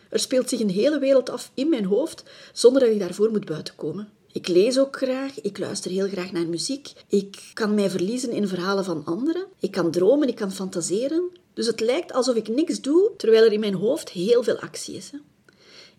Er 0.08 0.18
speelt 0.18 0.48
zich 0.48 0.60
een 0.60 0.70
hele 0.70 0.98
wereld 0.98 1.30
af 1.30 1.50
in 1.54 1.68
mijn 1.68 1.84
hoofd 1.84 2.22
zonder 2.52 2.82
dat 2.82 2.90
ik 2.90 2.98
daarvoor 2.98 3.30
moet 3.30 3.46
buitenkomen. 3.46 4.08
Ik 4.32 4.48
lees 4.48 4.78
ook 4.78 4.96
graag, 4.96 5.40
ik 5.40 5.58
luister 5.58 5.90
heel 5.90 6.08
graag 6.08 6.32
naar 6.32 6.46
muziek, 6.46 6.92
ik 7.08 7.50
kan 7.54 7.74
mij 7.74 7.90
verliezen 7.90 8.30
in 8.30 8.48
verhalen 8.48 8.84
van 8.84 9.04
anderen, 9.04 9.46
ik 9.60 9.70
kan 9.70 9.90
dromen, 9.90 10.28
ik 10.28 10.36
kan 10.36 10.52
fantaseren. 10.52 11.30
Dus 11.56 11.66
het 11.66 11.80
lijkt 11.80 12.12
alsof 12.12 12.34
ik 12.34 12.48
niks 12.48 12.80
doe, 12.80 13.10
terwijl 13.16 13.44
er 13.44 13.52
in 13.52 13.60
mijn 13.60 13.74
hoofd 13.74 14.08
heel 14.08 14.42
veel 14.42 14.58
actie 14.58 14.94
is. 14.96 15.10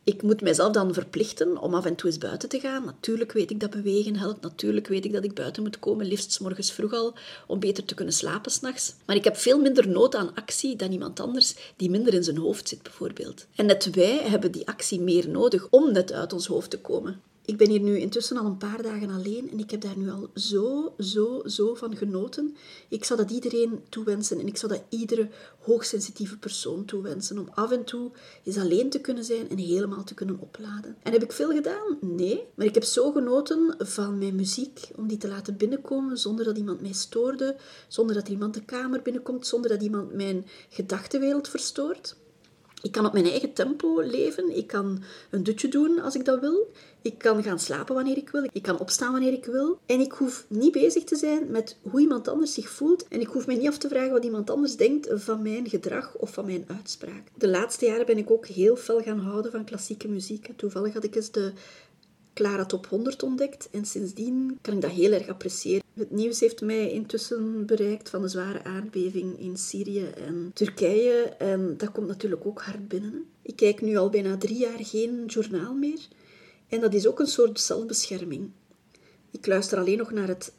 Ik 0.03 0.21
moet 0.21 0.41
mezelf 0.41 0.71
dan 0.71 0.93
verplichten 0.93 1.57
om 1.57 1.73
af 1.73 1.85
en 1.85 1.95
toe 1.95 2.09
eens 2.09 2.17
buiten 2.17 2.49
te 2.49 2.59
gaan. 2.59 2.85
Natuurlijk 2.85 3.31
weet 3.31 3.51
ik 3.51 3.59
dat 3.59 3.69
bewegen 3.69 4.15
helpt. 4.15 4.41
Natuurlijk 4.41 4.87
weet 4.87 5.05
ik 5.05 5.13
dat 5.13 5.23
ik 5.23 5.33
buiten 5.33 5.63
moet 5.63 5.79
komen, 5.79 6.05
liefst 6.05 6.31
s 6.31 6.39
morgens 6.39 6.71
vroeg 6.71 6.93
al, 6.93 7.13
om 7.47 7.59
beter 7.59 7.85
te 7.85 7.93
kunnen 7.95 8.13
slapen 8.13 8.51
s'nachts. 8.51 8.93
Maar 9.05 9.15
ik 9.15 9.23
heb 9.23 9.37
veel 9.37 9.59
minder 9.59 9.87
nood 9.87 10.15
aan 10.15 10.35
actie 10.35 10.75
dan 10.75 10.91
iemand 10.91 11.19
anders 11.19 11.55
die 11.75 11.89
minder 11.89 12.13
in 12.13 12.23
zijn 12.23 12.37
hoofd 12.37 12.67
zit, 12.67 12.83
bijvoorbeeld. 12.83 13.45
En 13.55 13.65
net 13.65 13.89
wij 13.89 14.17
hebben 14.17 14.51
die 14.51 14.67
actie 14.67 14.99
meer 14.99 15.29
nodig 15.29 15.67
om 15.69 15.91
net 15.91 16.11
uit 16.11 16.33
ons 16.33 16.47
hoofd 16.47 16.69
te 16.69 16.79
komen. 16.79 17.21
Ik 17.47 17.57
ben 17.57 17.69
hier 17.69 17.79
nu 17.79 17.99
intussen 17.99 18.37
al 18.37 18.45
een 18.45 18.57
paar 18.57 18.81
dagen 18.81 19.09
alleen 19.09 19.49
en 19.51 19.59
ik 19.59 19.71
heb 19.71 19.81
daar 19.81 19.97
nu 19.97 20.09
al 20.09 20.29
zo, 20.35 20.93
zo, 20.97 21.41
zo 21.45 21.73
van 21.73 21.95
genoten. 21.95 22.55
Ik 22.89 23.03
zou 23.03 23.19
dat 23.19 23.31
iedereen 23.31 23.83
toewensen 23.89 24.39
en 24.39 24.47
ik 24.47 24.57
zou 24.57 24.71
dat 24.71 24.83
iedere 24.89 25.29
hoogsensitieve 25.59 26.37
persoon 26.37 26.85
toewensen. 26.85 27.37
Om 27.37 27.49
af 27.53 27.71
en 27.71 27.83
toe 27.83 28.11
eens 28.43 28.57
alleen 28.57 28.89
te 28.89 28.99
kunnen 28.99 29.23
zijn 29.23 29.49
en 29.49 29.57
helemaal 29.57 30.03
te 30.03 30.13
kunnen 30.13 30.39
opladen. 30.39 30.97
En 31.03 31.11
heb 31.11 31.23
ik 31.23 31.31
veel 31.31 31.51
gedaan? 31.51 31.97
Nee. 32.01 32.43
Maar 32.55 32.65
ik 32.65 32.73
heb 32.73 32.83
zo 32.83 33.11
genoten 33.11 33.75
van 33.77 34.17
mijn 34.17 34.35
muziek, 34.35 34.89
om 34.95 35.07
die 35.07 35.17
te 35.17 35.27
laten 35.27 35.57
binnenkomen 35.57 36.17
zonder 36.17 36.45
dat 36.45 36.57
iemand 36.57 36.81
mij 36.81 36.93
stoorde, 36.93 37.55
zonder 37.87 38.15
dat 38.15 38.27
iemand 38.27 38.53
de 38.53 38.65
kamer 38.65 39.01
binnenkomt, 39.01 39.47
zonder 39.47 39.69
dat 39.69 39.81
iemand 39.81 40.13
mijn 40.13 40.45
gedachtenwereld 40.69 41.47
verstoort. 41.47 42.15
Ik 42.81 42.91
kan 42.91 43.05
op 43.05 43.13
mijn 43.13 43.25
eigen 43.25 43.53
tempo 43.53 43.99
leven. 43.99 44.57
Ik 44.57 44.67
kan 44.67 45.03
een 45.29 45.43
dutje 45.43 45.67
doen 45.67 45.99
als 45.99 46.15
ik 46.15 46.25
dat 46.25 46.39
wil. 46.39 46.71
Ik 47.01 47.17
kan 47.17 47.43
gaan 47.43 47.59
slapen 47.59 47.95
wanneer 47.95 48.17
ik 48.17 48.29
wil. 48.29 48.47
Ik 48.51 48.61
kan 48.61 48.79
opstaan 48.79 49.11
wanneer 49.11 49.33
ik 49.33 49.45
wil. 49.45 49.79
En 49.85 49.99
ik 49.99 50.11
hoef 50.11 50.45
niet 50.47 50.71
bezig 50.71 51.03
te 51.03 51.15
zijn 51.15 51.51
met 51.51 51.77
hoe 51.81 51.99
iemand 51.99 52.27
anders 52.27 52.53
zich 52.53 52.69
voelt. 52.69 53.07
En 53.07 53.21
ik 53.21 53.27
hoef 53.27 53.47
mij 53.47 53.55
niet 53.55 53.67
af 53.67 53.77
te 53.77 53.87
vragen 53.87 54.11
wat 54.11 54.23
iemand 54.23 54.49
anders 54.49 54.75
denkt 54.75 55.07
van 55.11 55.41
mijn 55.41 55.69
gedrag 55.69 56.15
of 56.15 56.33
van 56.33 56.45
mijn 56.45 56.65
uitspraak. 56.67 57.23
De 57.35 57.47
laatste 57.47 57.85
jaren 57.85 58.05
ben 58.05 58.17
ik 58.17 58.31
ook 58.31 58.47
heel 58.47 58.75
fel 58.75 59.01
gaan 59.01 59.19
houden 59.19 59.51
van 59.51 59.65
klassieke 59.65 60.07
muziek. 60.07 60.49
Toevallig 60.55 60.93
had 60.93 61.03
ik 61.03 61.15
eens 61.15 61.31
de 61.31 61.51
Clara 62.37 62.65
Top 62.65 62.87
100 62.87 63.23
ontdekt 63.23 63.69
en 63.71 63.85
sindsdien 63.85 64.57
kan 64.61 64.73
ik 64.73 64.81
dat 64.81 64.91
heel 64.91 65.11
erg 65.11 65.27
appreciëren. 65.27 65.83
Het 65.93 66.11
nieuws 66.11 66.39
heeft 66.39 66.61
mij 66.61 66.91
intussen 66.91 67.65
bereikt 67.65 68.09
van 68.09 68.21
de 68.21 68.27
zware 68.27 68.63
aardbeving 68.63 69.39
in 69.39 69.57
Syrië 69.57 70.05
en 70.05 70.51
Turkije 70.53 71.23
en 71.37 71.77
dat 71.77 71.91
komt 71.91 72.07
natuurlijk 72.07 72.45
ook 72.45 72.61
hard 72.61 72.87
binnen. 72.87 73.25
Ik 73.41 73.55
kijk 73.55 73.81
nu 73.81 73.95
al 73.95 74.09
bijna 74.09 74.37
drie 74.37 74.57
jaar 74.57 74.79
geen 74.85 75.25
journaal 75.25 75.73
meer 75.73 75.99
en 76.67 76.79
dat 76.81 76.93
is 76.93 77.07
ook 77.07 77.19
een 77.19 77.27
soort 77.27 77.59
zelfbescherming. 77.59 78.49
Ik 79.31 79.47
luister 79.47 79.77
alleen 79.77 79.97
nog 79.97 80.11
naar 80.11 80.27
het 80.27 80.53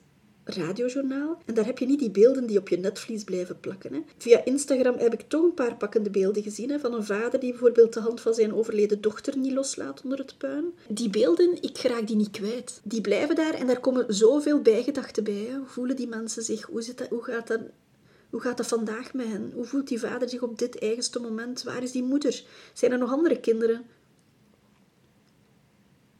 radiojournaal. 0.48 1.42
En 1.44 1.54
daar 1.54 1.64
heb 1.64 1.78
je 1.78 1.86
niet 1.86 1.98
die 1.98 2.10
beelden 2.10 2.46
die 2.46 2.58
op 2.58 2.68
je 2.68 2.78
netvlies 2.78 3.24
blijven 3.24 3.60
plakken. 3.60 3.92
Hè. 3.92 4.00
Via 4.18 4.44
Instagram 4.44 4.98
heb 4.98 5.12
ik 5.12 5.24
toch 5.28 5.42
een 5.42 5.54
paar 5.54 5.76
pakkende 5.76 6.10
beelden 6.10 6.42
gezien. 6.42 6.70
Hè, 6.70 6.78
van 6.78 6.94
een 6.94 7.04
vader 7.04 7.40
die 7.40 7.50
bijvoorbeeld 7.50 7.92
de 7.92 8.00
hand 8.00 8.20
van 8.20 8.34
zijn 8.34 8.54
overleden 8.54 9.00
dochter 9.00 9.38
niet 9.38 9.52
loslaat 9.52 10.02
onder 10.02 10.18
het 10.18 10.38
puin. 10.38 10.64
Die 10.88 11.10
beelden, 11.10 11.62
ik 11.62 11.78
raak 11.78 12.06
die 12.06 12.16
niet 12.16 12.30
kwijt. 12.30 12.80
Die 12.84 13.00
blijven 13.00 13.36
daar 13.36 13.54
en 13.54 13.66
daar 13.66 13.80
komen 13.80 14.04
zoveel 14.14 14.62
bijgedachten 14.62 15.24
bij. 15.24 15.46
Hè. 15.48 15.56
Hoe 15.56 15.66
voelen 15.66 15.96
die 15.96 16.08
mensen 16.08 16.42
zich? 16.42 16.66
Hoe, 16.66 16.82
zit 16.82 16.98
dat, 16.98 17.08
hoe 17.08 17.22
gaat 17.22 17.46
dat... 17.46 17.60
Hoe 18.30 18.40
gaat 18.40 18.56
dat 18.56 18.66
vandaag 18.66 19.14
met 19.14 19.26
hen? 19.26 19.50
Hoe 19.54 19.64
voelt 19.64 19.88
die 19.88 20.00
vader 20.00 20.28
zich 20.28 20.42
op 20.42 20.58
dit 20.58 20.78
eigenste 20.78 21.20
moment? 21.20 21.62
Waar 21.62 21.82
is 21.82 21.92
die 21.92 22.02
moeder? 22.02 22.44
Zijn 22.72 22.92
er 22.92 22.98
nog 22.98 23.12
andere 23.12 23.40
kinderen? 23.40 23.86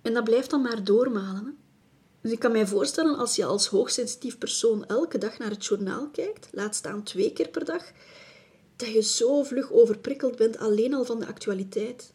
En 0.02 0.14
dat 0.14 0.24
blijft 0.24 0.50
dan 0.50 0.62
maar 0.62 0.84
doormalen. 0.84 1.44
Hè? 1.44 1.50
Dus 2.20 2.32
ik 2.32 2.38
kan 2.38 2.52
mij 2.52 2.66
voorstellen, 2.66 3.16
als 3.16 3.36
je 3.36 3.44
als 3.44 3.66
hoogsensitief 3.66 4.38
persoon 4.38 4.86
elke 4.86 5.18
dag 5.18 5.38
naar 5.38 5.50
het 5.50 5.66
journaal 5.66 6.08
kijkt, 6.08 6.48
laat 6.52 6.74
staan 6.74 7.02
twee 7.02 7.32
keer 7.32 7.48
per 7.48 7.64
dag, 7.64 7.92
dat 8.76 8.88
je 8.88 9.02
zo 9.02 9.42
vlug 9.42 9.72
overprikkeld 9.72 10.36
bent 10.36 10.58
alleen 10.58 10.94
al 10.94 11.04
van 11.04 11.18
de 11.18 11.26
actualiteit. 11.26 12.12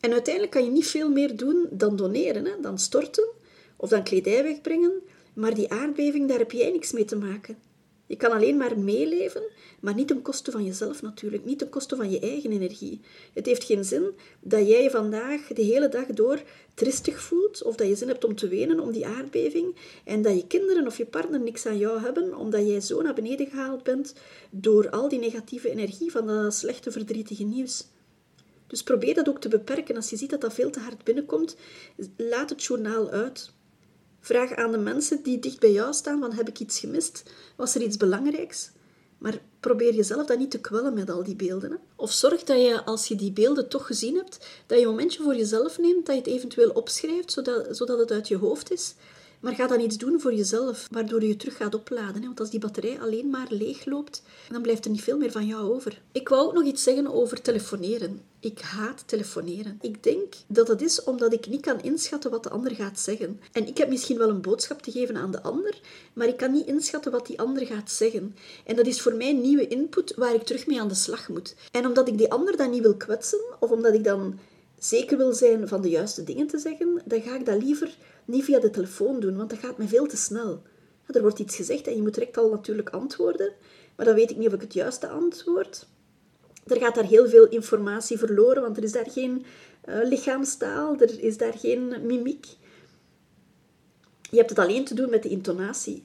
En 0.00 0.12
uiteindelijk 0.12 0.52
kan 0.54 0.64
je 0.64 0.70
niet 0.70 0.86
veel 0.86 1.10
meer 1.10 1.36
doen 1.36 1.66
dan 1.70 1.96
doneren, 1.96 2.44
hè? 2.44 2.60
dan 2.60 2.78
storten 2.78 3.28
of 3.76 3.88
dan 3.88 4.04
kledij 4.04 4.42
wegbrengen, 4.42 5.02
maar 5.34 5.54
die 5.54 5.70
aardbeving, 5.70 6.28
daar 6.28 6.38
heb 6.38 6.52
jij 6.52 6.70
niks 6.70 6.92
mee 6.92 7.04
te 7.04 7.16
maken. 7.16 7.58
Je 8.06 8.16
kan 8.16 8.32
alleen 8.32 8.56
maar 8.56 8.78
meeleven, 8.78 9.42
maar 9.80 9.94
niet 9.94 10.08
ten 10.08 10.22
koste 10.22 10.50
van 10.50 10.64
jezelf 10.64 11.02
natuurlijk, 11.02 11.44
niet 11.44 11.58
ten 11.58 11.68
koste 11.68 11.96
van 11.96 12.10
je 12.10 12.18
eigen 12.18 12.52
energie. 12.52 13.00
Het 13.32 13.46
heeft 13.46 13.64
geen 13.64 13.84
zin 13.84 14.10
dat 14.40 14.68
jij 14.68 14.90
vandaag 14.90 15.46
de 15.46 15.62
hele 15.62 15.88
dag 15.88 16.06
door 16.06 16.42
tristig 16.74 17.20
voelt 17.20 17.62
of 17.62 17.76
dat 17.76 17.88
je 17.88 17.94
zin 17.94 18.08
hebt 18.08 18.24
om 18.24 18.34
te 18.34 18.48
wenen 18.48 18.80
om 18.80 18.92
die 18.92 19.06
aardbeving 19.06 19.76
en 20.04 20.22
dat 20.22 20.34
je 20.34 20.46
kinderen 20.46 20.86
of 20.86 20.96
je 20.96 21.06
partner 21.06 21.40
niks 21.40 21.66
aan 21.66 21.78
jou 21.78 22.00
hebben 22.00 22.36
omdat 22.36 22.66
jij 22.66 22.80
zo 22.80 23.02
naar 23.02 23.14
beneden 23.14 23.46
gehaald 23.46 23.82
bent 23.82 24.14
door 24.50 24.90
al 24.90 25.08
die 25.08 25.18
negatieve 25.18 25.70
energie 25.70 26.10
van 26.10 26.26
dat 26.26 26.54
slechte, 26.54 26.90
verdrietige 26.90 27.44
nieuws. 27.44 27.84
Dus 28.66 28.82
probeer 28.82 29.14
dat 29.14 29.28
ook 29.28 29.40
te 29.40 29.48
beperken. 29.48 29.96
Als 29.96 30.10
je 30.10 30.16
ziet 30.16 30.30
dat 30.30 30.40
dat 30.40 30.54
veel 30.54 30.70
te 30.70 30.80
hard 30.80 31.04
binnenkomt, 31.04 31.56
laat 32.16 32.50
het 32.50 32.64
journaal 32.64 33.10
uit. 33.10 33.53
Vraag 34.24 34.54
aan 34.54 34.72
de 34.72 34.78
mensen 34.78 35.22
die 35.22 35.38
dicht 35.38 35.60
bij 35.60 35.72
jou 35.72 35.92
staan: 35.92 36.20
van, 36.20 36.32
heb 36.32 36.48
ik 36.48 36.60
iets 36.60 36.78
gemist? 36.78 37.22
Was 37.56 37.74
er 37.74 37.82
iets 37.82 37.96
belangrijks? 37.96 38.70
Maar 39.18 39.38
probeer 39.60 39.94
jezelf 39.94 40.26
dan 40.26 40.38
niet 40.38 40.50
te 40.50 40.60
kwellen 40.60 40.94
met 40.94 41.10
al 41.10 41.22
die 41.24 41.36
beelden. 41.36 41.70
Hè? 41.70 41.76
Of 41.96 42.12
zorg 42.12 42.44
dat 42.44 42.56
je, 42.56 42.84
als 42.84 43.06
je 43.06 43.16
die 43.16 43.32
beelden 43.32 43.68
toch 43.68 43.86
gezien 43.86 44.14
hebt, 44.16 44.46
dat 44.66 44.78
je 44.78 44.84
een 44.84 44.90
momentje 44.90 45.22
voor 45.22 45.36
jezelf 45.36 45.78
neemt, 45.78 46.06
dat 46.06 46.14
je 46.14 46.20
het 46.20 46.30
eventueel 46.30 46.70
opschrijft, 46.70 47.32
zodat, 47.32 47.76
zodat 47.76 47.98
het 47.98 48.10
uit 48.10 48.28
je 48.28 48.36
hoofd 48.36 48.72
is. 48.72 48.94
Maar 49.44 49.54
ga 49.54 49.66
dan 49.66 49.80
iets 49.80 49.96
doen 49.98 50.20
voor 50.20 50.34
jezelf, 50.34 50.88
waardoor 50.90 51.24
je 51.24 51.36
terug 51.36 51.56
gaat 51.56 51.74
opladen. 51.74 52.22
Want 52.22 52.40
als 52.40 52.50
die 52.50 52.60
batterij 52.60 53.00
alleen 53.00 53.30
maar 53.30 53.46
leeg 53.48 53.84
loopt, 53.84 54.22
dan 54.50 54.62
blijft 54.62 54.84
er 54.84 54.90
niet 54.90 55.02
veel 55.02 55.18
meer 55.18 55.30
van 55.30 55.46
jou 55.46 55.72
over. 55.74 56.00
Ik 56.12 56.28
wou 56.28 56.46
ook 56.46 56.52
nog 56.52 56.64
iets 56.64 56.82
zeggen 56.82 57.12
over 57.12 57.42
telefoneren. 57.42 58.20
Ik 58.40 58.60
haat 58.60 59.02
telefoneren. 59.06 59.78
Ik 59.80 60.02
denk 60.02 60.34
dat 60.46 60.68
het 60.68 60.82
is 60.82 61.02
omdat 61.02 61.32
ik 61.32 61.46
niet 61.46 61.60
kan 61.60 61.82
inschatten 61.82 62.30
wat 62.30 62.42
de 62.42 62.50
ander 62.50 62.74
gaat 62.74 63.00
zeggen. 63.00 63.40
En 63.52 63.66
ik 63.66 63.78
heb 63.78 63.88
misschien 63.88 64.18
wel 64.18 64.28
een 64.28 64.40
boodschap 64.40 64.82
te 64.82 64.90
geven 64.90 65.16
aan 65.16 65.30
de 65.30 65.42
ander, 65.42 65.80
maar 66.12 66.28
ik 66.28 66.36
kan 66.36 66.52
niet 66.52 66.66
inschatten 66.66 67.12
wat 67.12 67.26
die 67.26 67.40
ander 67.40 67.66
gaat 67.66 67.90
zeggen. 67.90 68.36
En 68.66 68.76
dat 68.76 68.86
is 68.86 69.00
voor 69.00 69.14
mij 69.14 69.32
nieuwe 69.32 69.68
input 69.68 70.14
waar 70.16 70.34
ik 70.34 70.42
terug 70.42 70.66
mee 70.66 70.80
aan 70.80 70.88
de 70.88 70.94
slag 70.94 71.28
moet. 71.28 71.54
En 71.70 71.86
omdat 71.86 72.08
ik 72.08 72.18
die 72.18 72.32
ander 72.32 72.56
dan 72.56 72.70
niet 72.70 72.82
wil 72.82 72.96
kwetsen, 72.96 73.40
of 73.60 73.70
omdat 73.70 73.94
ik 73.94 74.04
dan 74.04 74.38
zeker 74.78 75.16
wil 75.16 75.32
zijn 75.32 75.68
van 75.68 75.82
de 75.82 75.88
juiste 75.88 76.24
dingen 76.24 76.46
te 76.46 76.58
zeggen, 76.58 77.02
dan 77.04 77.22
ga 77.22 77.34
ik 77.34 77.46
dat 77.46 77.62
liever 77.62 77.96
niet 78.24 78.44
via 78.44 78.58
de 78.58 78.70
telefoon 78.70 79.20
doen, 79.20 79.36
want 79.36 79.50
dat 79.50 79.58
gaat 79.58 79.78
me 79.78 79.88
veel 79.88 80.06
te 80.06 80.16
snel. 80.16 80.62
Er 81.06 81.22
wordt 81.22 81.38
iets 81.38 81.56
gezegd 81.56 81.86
en 81.86 81.96
je 81.96 82.02
moet 82.02 82.14
direct 82.14 82.36
al 82.36 82.50
natuurlijk 82.50 82.90
antwoorden, 82.90 83.52
maar 83.96 84.06
dan 84.06 84.14
weet 84.14 84.30
ik 84.30 84.36
niet 84.36 84.46
of 84.46 84.52
ik 84.52 84.60
het 84.60 84.74
juiste 84.74 85.08
antwoord. 85.08 85.86
Er 86.66 86.78
gaat 86.78 86.94
daar 86.94 87.04
heel 87.04 87.28
veel 87.28 87.48
informatie 87.48 88.18
verloren, 88.18 88.62
want 88.62 88.76
er 88.76 88.82
is 88.82 88.92
daar 88.92 89.10
geen 89.10 89.44
uh, 89.88 89.94
lichaamstaal, 90.02 91.00
er 91.00 91.20
is 91.20 91.36
daar 91.36 91.52
geen 91.58 91.94
mimiek. 92.06 92.46
Je 94.30 94.36
hebt 94.36 94.50
het 94.50 94.58
alleen 94.58 94.84
te 94.84 94.94
doen 94.94 95.10
met 95.10 95.22
de 95.22 95.28
intonatie. 95.28 96.04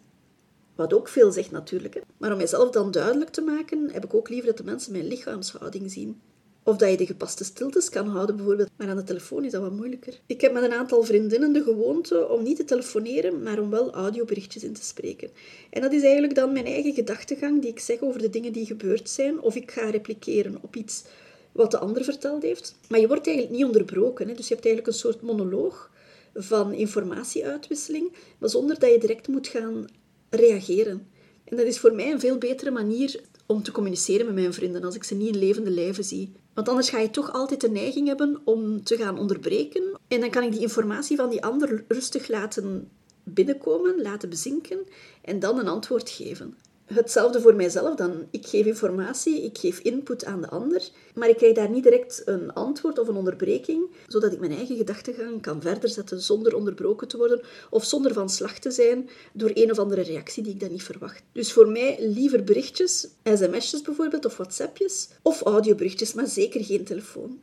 Wat 0.75 0.93
ook 0.93 1.07
veel 1.07 1.31
zegt 1.31 1.51
natuurlijk. 1.51 1.93
Hè. 1.93 2.01
Maar 2.17 2.31
om 2.31 2.37
mijzelf 2.37 2.69
dan 2.69 2.91
duidelijk 2.91 3.29
te 3.29 3.41
maken, 3.41 3.89
heb 3.91 4.03
ik 4.03 4.13
ook 4.13 4.29
liever 4.29 4.47
dat 4.47 4.57
de 4.57 4.63
mensen 4.63 4.91
mijn 4.91 5.07
lichaamshouding 5.07 5.91
zien. 5.91 6.21
Of 6.69 6.77
dat 6.77 6.89
je 6.89 6.97
de 6.97 7.05
gepaste 7.05 7.43
stiltes 7.43 7.89
kan 7.89 8.07
houden, 8.07 8.35
bijvoorbeeld. 8.35 8.69
Maar 8.77 8.89
aan 8.89 8.95
de 8.95 9.03
telefoon 9.03 9.45
is 9.45 9.51
dat 9.51 9.61
wat 9.61 9.71
moeilijker. 9.71 10.19
Ik 10.25 10.41
heb 10.41 10.53
met 10.53 10.63
een 10.63 10.73
aantal 10.73 11.03
vriendinnen 11.03 11.53
de 11.53 11.63
gewoonte 11.63 12.27
om 12.27 12.43
niet 12.43 12.55
te 12.55 12.65
telefoneren, 12.65 13.43
maar 13.43 13.59
om 13.59 13.69
wel 13.69 13.93
audioberichtjes 13.93 14.63
in 14.63 14.73
te 14.73 14.83
spreken. 14.83 15.29
En 15.69 15.81
dat 15.81 15.93
is 15.93 16.03
eigenlijk 16.03 16.35
dan 16.35 16.53
mijn 16.53 16.65
eigen 16.65 16.93
gedachtegang 16.93 17.61
die 17.61 17.69
ik 17.69 17.79
zeg 17.79 18.01
over 18.01 18.21
de 18.21 18.29
dingen 18.29 18.53
die 18.53 18.65
gebeurd 18.65 19.09
zijn. 19.09 19.41
Of 19.41 19.55
ik 19.55 19.71
ga 19.71 19.89
repliceren 19.89 20.57
op 20.61 20.75
iets 20.75 21.03
wat 21.51 21.71
de 21.71 21.77
ander 21.77 22.03
verteld 22.03 22.43
heeft. 22.43 22.75
Maar 22.89 22.99
je 22.99 23.07
wordt 23.07 23.27
eigenlijk 23.27 23.57
niet 23.57 23.65
onderbroken. 23.65 24.27
Hè? 24.27 24.33
Dus 24.33 24.47
je 24.47 24.53
hebt 24.53 24.65
eigenlijk 24.65 24.95
een 24.95 25.01
soort 25.01 25.21
monoloog 25.21 25.91
van 26.33 26.73
informatieuitwisseling, 26.73 28.11
maar 28.37 28.49
zonder 28.49 28.79
dat 28.79 28.91
je 28.91 28.99
direct 28.99 29.27
moet 29.27 29.47
gaan 29.47 29.85
reageren. 30.29 31.07
En 31.43 31.57
dat 31.57 31.65
is 31.65 31.79
voor 31.79 31.93
mij 31.93 32.11
een 32.11 32.19
veel 32.19 32.37
betere 32.37 32.71
manier 32.71 33.21
om 33.45 33.63
te 33.63 33.71
communiceren 33.71 34.25
met 34.25 34.35
mijn 34.35 34.53
vrienden 34.53 34.83
als 34.83 34.95
ik 34.95 35.03
ze 35.03 35.15
niet 35.15 35.27
in 35.27 35.39
levende 35.39 35.71
lijven 35.71 36.03
zie. 36.03 36.31
Want 36.53 36.69
anders 36.69 36.89
ga 36.89 36.99
je 36.99 37.09
toch 37.09 37.33
altijd 37.33 37.61
de 37.61 37.69
neiging 37.69 38.07
hebben 38.07 38.41
om 38.43 38.83
te 38.83 38.97
gaan 38.97 39.19
onderbreken. 39.19 39.99
En 40.07 40.19
dan 40.19 40.29
kan 40.29 40.43
ik 40.43 40.51
die 40.51 40.61
informatie 40.61 41.17
van 41.17 41.29
die 41.29 41.43
ander 41.43 41.83
rustig 41.87 42.27
laten 42.27 42.89
binnenkomen, 43.23 44.01
laten 44.01 44.29
bezinken 44.29 44.87
en 45.21 45.39
dan 45.39 45.59
een 45.59 45.67
antwoord 45.67 46.09
geven. 46.09 46.57
Hetzelfde 46.93 47.41
voor 47.41 47.55
mijzelf 47.55 47.95
dan. 47.95 48.27
Ik 48.31 48.47
geef 48.47 48.65
informatie, 48.65 49.43
ik 49.43 49.57
geef 49.57 49.79
input 49.79 50.25
aan 50.25 50.41
de 50.41 50.49
ander, 50.49 50.89
maar 51.15 51.29
ik 51.29 51.37
krijg 51.37 51.55
daar 51.55 51.69
niet 51.69 51.83
direct 51.83 52.21
een 52.25 52.53
antwoord 52.53 52.99
of 52.99 53.07
een 53.07 53.15
onderbreking, 53.15 53.89
zodat 54.07 54.33
ik 54.33 54.39
mijn 54.39 54.51
eigen 54.51 54.77
gedachtegang 54.77 55.41
kan 55.41 55.61
verder 55.61 55.89
zetten 55.89 56.21
zonder 56.21 56.55
onderbroken 56.55 57.07
te 57.07 57.17
worden 57.17 57.41
of 57.69 57.85
zonder 57.85 58.13
van 58.13 58.29
slag 58.29 58.59
te 58.59 58.71
zijn 58.71 59.09
door 59.33 59.51
een 59.53 59.71
of 59.71 59.79
andere 59.79 60.01
reactie 60.01 60.43
die 60.43 60.53
ik 60.53 60.59
dan 60.59 60.71
niet 60.71 60.83
verwacht. 60.83 61.23
Dus 61.31 61.53
voor 61.53 61.67
mij 61.67 61.97
liever 61.99 62.43
berichtjes, 62.43 63.07
sms'jes 63.23 63.81
bijvoorbeeld 63.81 64.25
of 64.25 64.37
whatsappjes 64.37 65.09
of 65.21 65.41
audioberichtjes, 65.41 66.13
maar 66.13 66.27
zeker 66.27 66.63
geen 66.63 66.83
telefoon. 66.83 67.39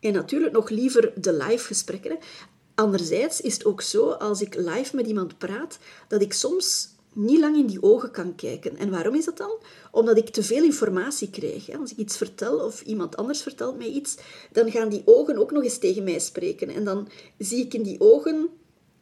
En 0.00 0.12
natuurlijk 0.12 0.52
nog 0.52 0.68
liever 0.68 1.12
de 1.20 1.32
live 1.32 1.66
gesprekken. 1.66 2.18
Anderzijds 2.74 3.40
is 3.40 3.52
het 3.52 3.64
ook 3.64 3.82
zo, 3.82 4.10
als 4.10 4.40
ik 4.40 4.54
live 4.54 4.96
met 4.96 5.06
iemand 5.06 5.38
praat, 5.38 5.78
dat 6.08 6.22
ik 6.22 6.32
soms 6.32 6.94
niet 7.16 7.40
lang 7.40 7.56
in 7.56 7.66
die 7.66 7.82
ogen 7.82 8.10
kan 8.10 8.34
kijken. 8.34 8.76
En 8.76 8.90
waarom 8.90 9.14
is 9.14 9.24
dat 9.24 9.36
dan? 9.36 9.58
Omdat 9.90 10.16
ik 10.16 10.28
te 10.28 10.42
veel 10.42 10.64
informatie 10.64 11.30
krijg. 11.30 11.78
Als 11.78 11.90
ik 11.90 11.96
iets 11.96 12.16
vertel 12.16 12.58
of 12.58 12.82
iemand 12.82 13.16
anders 13.16 13.42
vertelt 13.42 13.78
mij 13.78 13.88
iets, 13.88 14.16
dan 14.52 14.70
gaan 14.70 14.88
die 14.88 15.02
ogen 15.04 15.38
ook 15.38 15.52
nog 15.52 15.62
eens 15.62 15.78
tegen 15.78 16.04
mij 16.04 16.18
spreken. 16.18 16.68
En 16.68 16.84
dan 16.84 17.08
zie 17.38 17.64
ik 17.64 17.74
in 17.74 17.82
die 17.82 18.00
ogen 18.00 18.48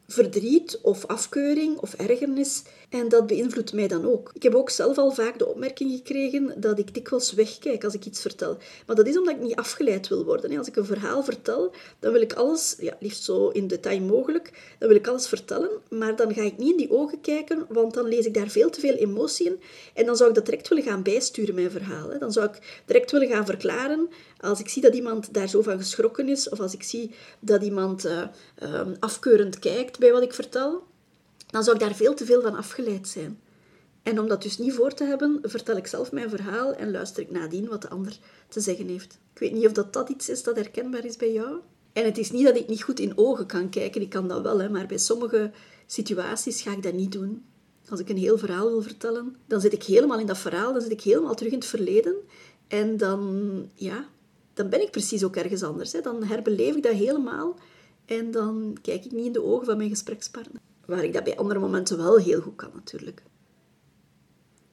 verdriet 0.07 0.79
of 0.81 1.05
afkeuring 1.05 1.77
of 1.77 1.93
ergernis. 1.93 2.61
En 2.89 3.09
dat 3.09 3.27
beïnvloedt 3.27 3.73
mij 3.73 3.87
dan 3.87 4.05
ook. 4.05 4.31
Ik 4.33 4.43
heb 4.43 4.55
ook 4.55 4.69
zelf 4.69 4.97
al 4.97 5.11
vaak 5.11 5.39
de 5.39 5.47
opmerking 5.47 5.91
gekregen 5.91 6.61
dat 6.61 6.79
ik 6.79 6.93
dikwijls 6.93 7.33
wegkijk 7.33 7.83
als 7.83 7.93
ik 7.93 8.05
iets 8.05 8.21
vertel. 8.21 8.57
Maar 8.85 8.95
dat 8.95 9.07
is 9.07 9.17
omdat 9.17 9.35
ik 9.35 9.41
niet 9.41 9.55
afgeleid 9.55 10.07
wil 10.07 10.25
worden. 10.25 10.57
Als 10.57 10.67
ik 10.67 10.75
een 10.75 10.85
verhaal 10.85 11.23
vertel, 11.23 11.71
dan 11.99 12.11
wil 12.11 12.21
ik 12.21 12.33
alles, 12.33 12.75
ja, 12.79 12.97
liefst 12.99 13.23
zo 13.23 13.49
in 13.49 13.67
detail 13.67 14.01
mogelijk, 14.01 14.75
dan 14.79 14.87
wil 14.87 14.97
ik 14.97 15.07
alles 15.07 15.27
vertellen. 15.27 15.69
Maar 15.89 16.15
dan 16.15 16.33
ga 16.33 16.41
ik 16.41 16.57
niet 16.57 16.71
in 16.71 16.77
die 16.77 16.91
ogen 16.91 17.21
kijken, 17.21 17.65
want 17.69 17.93
dan 17.93 18.07
lees 18.07 18.25
ik 18.25 18.33
daar 18.33 18.49
veel 18.49 18.69
te 18.69 18.79
veel 18.79 18.95
emotie 18.95 19.45
in. 19.45 19.59
En 19.93 20.05
dan 20.05 20.15
zou 20.15 20.29
ik 20.29 20.35
dat 20.35 20.45
direct 20.45 20.67
willen 20.67 20.83
gaan 20.83 21.03
bijsturen, 21.03 21.55
mijn 21.55 21.71
verhaal. 21.71 22.19
Dan 22.19 22.31
zou 22.31 22.47
ik 22.47 22.81
direct 22.85 23.11
willen 23.11 23.27
gaan 23.27 23.45
verklaren 23.45 24.09
als 24.39 24.59
ik 24.59 24.69
zie 24.69 24.81
dat 24.81 24.95
iemand 24.95 25.33
daar 25.33 25.49
zo 25.49 25.61
van 25.61 25.77
geschrokken 25.77 26.29
is, 26.29 26.49
of 26.49 26.59
als 26.59 26.73
ik 26.73 26.83
zie 26.83 27.11
dat 27.39 27.63
iemand 27.63 28.05
uh, 28.05 28.81
afkeurend 28.99 29.59
kijkt 29.59 29.94
bij 29.99 30.11
wat 30.11 30.21
ik 30.21 30.33
vertel, 30.33 30.83
dan 31.51 31.63
zou 31.63 31.75
ik 31.75 31.81
daar 31.81 31.95
veel 31.95 32.13
te 32.13 32.25
veel 32.25 32.41
van 32.41 32.55
afgeleid 32.55 33.07
zijn. 33.07 33.39
En 34.03 34.19
om 34.19 34.27
dat 34.27 34.41
dus 34.41 34.57
niet 34.57 34.73
voor 34.73 34.93
te 34.93 35.03
hebben, 35.03 35.39
vertel 35.43 35.77
ik 35.77 35.87
zelf 35.87 36.11
mijn 36.11 36.29
verhaal 36.29 36.73
en 36.73 36.91
luister 36.91 37.23
ik 37.23 37.31
nadien 37.31 37.67
wat 37.67 37.81
de 37.81 37.89
ander 37.89 38.17
te 38.47 38.59
zeggen 38.59 38.87
heeft. 38.87 39.17
Ik 39.33 39.39
weet 39.39 39.53
niet 39.53 39.65
of 39.65 39.71
dat, 39.71 39.93
dat 39.93 40.09
iets 40.09 40.29
is 40.29 40.43
dat 40.43 40.55
herkenbaar 40.55 41.05
is 41.05 41.15
bij 41.15 41.31
jou. 41.31 41.59
En 41.93 42.05
het 42.05 42.17
is 42.17 42.31
niet 42.31 42.45
dat 42.45 42.55
ik 42.55 42.67
niet 42.67 42.83
goed 42.83 42.99
in 42.99 43.17
ogen 43.17 43.45
kan 43.45 43.69
kijken, 43.69 44.01
ik 44.01 44.09
kan 44.09 44.27
dat 44.27 44.41
wel, 44.41 44.59
hè, 44.59 44.69
maar 44.69 44.85
bij 44.85 44.97
sommige 44.97 45.51
situaties 45.85 46.61
ga 46.61 46.71
ik 46.71 46.83
dat 46.83 46.93
niet 46.93 47.11
doen. 47.11 47.45
Als 47.89 47.99
ik 47.99 48.09
een 48.09 48.17
heel 48.17 48.37
verhaal 48.37 48.69
wil 48.69 48.81
vertellen, 48.81 49.35
dan 49.47 49.61
zit 49.61 49.73
ik 49.73 49.83
helemaal 49.83 50.19
in 50.19 50.25
dat 50.25 50.37
verhaal, 50.37 50.73
dan 50.73 50.81
zit 50.81 50.91
ik 50.91 51.01
helemaal 51.01 51.35
terug 51.35 51.51
in 51.51 51.57
het 51.57 51.67
verleden. 51.67 52.15
En 52.67 52.97
dan, 52.97 53.69
ja, 53.73 54.05
dan 54.53 54.69
ben 54.69 54.81
ik 54.81 54.91
precies 54.91 55.23
ook 55.23 55.35
ergens 55.35 55.63
anders. 55.63 55.91
Hè. 55.91 56.01
Dan 56.01 56.23
herbeleef 56.23 56.75
ik 56.75 56.83
dat 56.83 56.93
helemaal 56.93 57.55
en 58.05 58.31
dan 58.31 58.77
kijk 58.81 59.05
ik 59.05 59.11
niet 59.11 59.25
in 59.25 59.31
de 59.31 59.43
ogen 59.43 59.65
van 59.65 59.77
mijn 59.77 59.89
gesprekspartner. 59.89 60.61
Waar 60.85 61.03
ik 61.03 61.13
dat 61.13 61.23
bij 61.23 61.37
andere 61.37 61.59
momenten 61.59 61.97
wel 61.97 62.17
heel 62.17 62.41
goed 62.41 62.55
kan, 62.55 62.71
natuurlijk. 62.73 63.23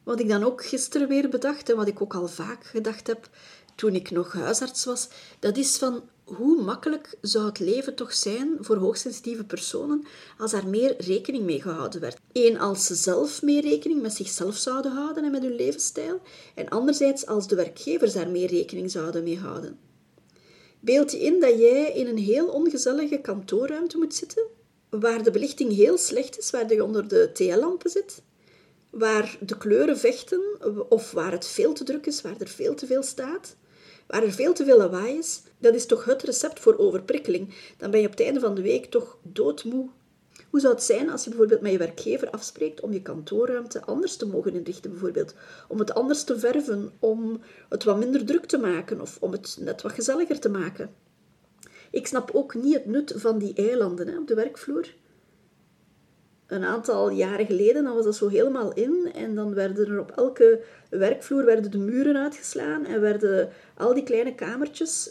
Wat 0.02 0.20
ik 0.20 0.28
dan 0.28 0.44
ook 0.44 0.64
gisteren 0.64 1.08
weer 1.08 1.28
bedacht 1.28 1.70
en 1.70 1.76
wat 1.76 1.88
ik 1.88 2.02
ook 2.02 2.14
al 2.14 2.28
vaak 2.28 2.64
gedacht 2.64 3.06
heb 3.06 3.28
toen 3.74 3.94
ik 3.94 4.10
nog 4.10 4.32
huisarts 4.32 4.84
was, 4.84 5.08
dat 5.38 5.56
is 5.56 5.76
van 5.76 6.02
hoe 6.24 6.62
makkelijk 6.62 7.16
zou 7.20 7.46
het 7.46 7.58
leven 7.58 7.94
toch 7.94 8.12
zijn 8.12 8.56
voor 8.60 8.76
hoogsensitieve 8.76 9.44
personen 9.44 10.04
als 10.38 10.50
daar 10.50 10.66
meer 10.66 10.94
rekening 10.98 11.44
mee 11.44 11.62
gehouden 11.62 12.00
werd. 12.00 12.20
Eén, 12.32 12.58
als 12.58 12.86
ze 12.86 12.94
zelf 12.94 13.42
meer 13.42 13.62
rekening 13.62 14.02
met 14.02 14.14
zichzelf 14.14 14.56
zouden 14.56 14.92
houden 14.92 15.24
en 15.24 15.30
met 15.30 15.42
hun 15.42 15.54
levensstijl. 15.54 16.20
En 16.54 16.68
anderzijds 16.68 17.26
als 17.26 17.48
de 17.48 17.56
werkgevers 17.56 18.12
daar 18.12 18.28
meer 18.28 18.48
rekening 18.48 18.90
zouden 18.90 19.22
mee 19.22 19.38
houden. 19.38 19.78
Beeld 20.84 21.12
je 21.12 21.18
in 21.18 21.40
dat 21.40 21.58
jij 21.58 21.92
in 21.92 22.06
een 22.06 22.18
heel 22.18 22.46
ongezellige 22.46 23.18
kantoorruimte 23.18 23.98
moet 23.98 24.14
zitten, 24.14 24.46
waar 24.90 25.22
de 25.22 25.30
belichting 25.30 25.74
heel 25.74 25.98
slecht 25.98 26.38
is, 26.38 26.50
waar 26.50 26.72
je 26.72 26.84
onder 26.84 27.08
de 27.08 27.30
TL-lampen 27.32 27.90
zit, 27.90 28.22
waar 28.90 29.36
de 29.40 29.58
kleuren 29.58 29.98
vechten 29.98 30.42
of 30.88 31.10
waar 31.10 31.32
het 31.32 31.46
veel 31.46 31.72
te 31.72 31.84
druk 31.84 32.06
is, 32.06 32.20
waar 32.20 32.36
er 32.38 32.48
veel 32.48 32.74
te 32.74 32.86
veel 32.86 33.02
staat 33.02 33.56
waar 34.12 34.22
er 34.22 34.32
veel 34.32 34.52
te 34.52 34.64
veel 34.64 34.78
lawaai 34.78 35.18
is, 35.18 35.42
dat 35.58 35.74
is 35.74 35.86
toch 35.86 36.04
het 36.04 36.22
recept 36.22 36.60
voor 36.60 36.78
overprikkeling. 36.78 37.54
Dan 37.76 37.90
ben 37.90 38.00
je 38.00 38.06
op 38.06 38.12
het 38.12 38.22
einde 38.22 38.40
van 38.40 38.54
de 38.54 38.62
week 38.62 38.84
toch 38.84 39.18
doodmoe. 39.22 39.88
Hoe 40.50 40.60
zou 40.60 40.74
het 40.74 40.82
zijn 40.82 41.10
als 41.10 41.24
je 41.24 41.30
bijvoorbeeld 41.30 41.60
met 41.60 41.72
je 41.72 41.78
werkgever 41.78 42.30
afspreekt 42.30 42.80
om 42.80 42.92
je 42.92 43.02
kantoorruimte 43.02 43.84
anders 43.84 44.16
te 44.16 44.26
mogen 44.26 44.54
inrichten, 44.54 44.90
bijvoorbeeld? 44.90 45.34
Om 45.68 45.78
het 45.78 45.94
anders 45.94 46.24
te 46.24 46.38
verven, 46.38 46.92
om 46.98 47.40
het 47.68 47.84
wat 47.84 47.98
minder 47.98 48.24
druk 48.24 48.44
te 48.44 48.58
maken 48.58 49.00
of 49.00 49.16
om 49.20 49.32
het 49.32 49.56
net 49.60 49.82
wat 49.82 49.92
gezelliger 49.92 50.40
te 50.40 50.48
maken. 50.48 50.90
Ik 51.90 52.06
snap 52.06 52.30
ook 52.32 52.54
niet 52.54 52.74
het 52.74 52.86
nut 52.86 53.12
van 53.16 53.38
die 53.38 53.54
eilanden 53.54 54.08
hè, 54.08 54.18
op 54.18 54.26
de 54.26 54.34
werkvloer 54.34 54.88
een 56.52 56.64
aantal 56.64 57.10
jaren 57.10 57.46
geleden, 57.46 57.94
was 57.94 58.04
dat 58.04 58.16
zo 58.16 58.28
helemaal 58.28 58.72
in. 58.72 59.10
En 59.14 59.34
dan 59.34 59.54
werden 59.54 59.86
er 59.86 60.00
op 60.00 60.10
elke 60.10 60.60
werkvloer 60.90 61.44
werden 61.44 61.70
de 61.70 61.78
muren 61.78 62.16
uitgeslaan 62.16 62.86
en 62.86 63.00
werden 63.00 63.50
al 63.76 63.94
die 63.94 64.02
kleine 64.02 64.34
kamertjes 64.34 65.10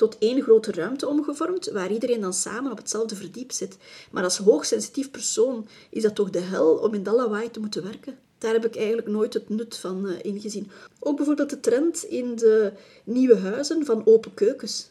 tot 0.00 0.18
één 0.18 0.42
grote 0.42 0.72
ruimte 0.72 1.08
omgevormd, 1.08 1.70
waar 1.70 1.92
iedereen 1.92 2.20
dan 2.20 2.32
samen 2.32 2.70
op 2.70 2.76
hetzelfde 2.76 3.16
verdiep 3.16 3.52
zit. 3.52 3.76
Maar 4.10 4.24
als 4.24 4.36
hoogsensitief 4.36 5.10
persoon 5.10 5.66
is 5.90 6.02
dat 6.02 6.14
toch 6.14 6.30
de 6.30 6.40
hel 6.40 6.74
om 6.74 6.94
in 6.94 7.02
dat 7.02 7.14
lawaai 7.14 7.50
te 7.50 7.60
moeten 7.60 7.82
werken. 7.82 8.18
Daar 8.38 8.52
heb 8.52 8.64
ik 8.64 8.76
eigenlijk 8.76 9.08
nooit 9.08 9.34
het 9.34 9.48
nut 9.48 9.76
van 9.76 10.06
uh, 10.06 10.12
ingezien. 10.22 10.70
Ook 10.98 11.16
bijvoorbeeld 11.16 11.50
de 11.50 11.60
trend 11.60 12.04
in 12.04 12.36
de 12.36 12.72
nieuwe 13.04 13.36
huizen 13.36 13.84
van 13.84 14.06
open 14.06 14.34
keukens. 14.34 14.90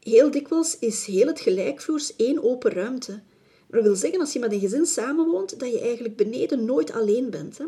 Heel 0.00 0.30
dikwijls 0.30 0.78
is 0.78 1.04
heel 1.04 1.26
het 1.26 1.40
gelijkvloers 1.40 2.16
één 2.16 2.42
open 2.42 2.72
ruimte. 2.72 3.20
Dat 3.70 3.82
wil 3.82 3.96
zeggen, 3.96 4.20
als 4.20 4.32
je 4.32 4.38
met 4.38 4.52
een 4.52 4.60
gezin 4.60 4.86
samenwoont, 4.86 5.60
dat 5.60 5.72
je 5.72 5.80
eigenlijk 5.80 6.16
beneden 6.16 6.64
nooit 6.64 6.92
alleen 6.92 7.30
bent. 7.30 7.58
Hè? 7.58 7.64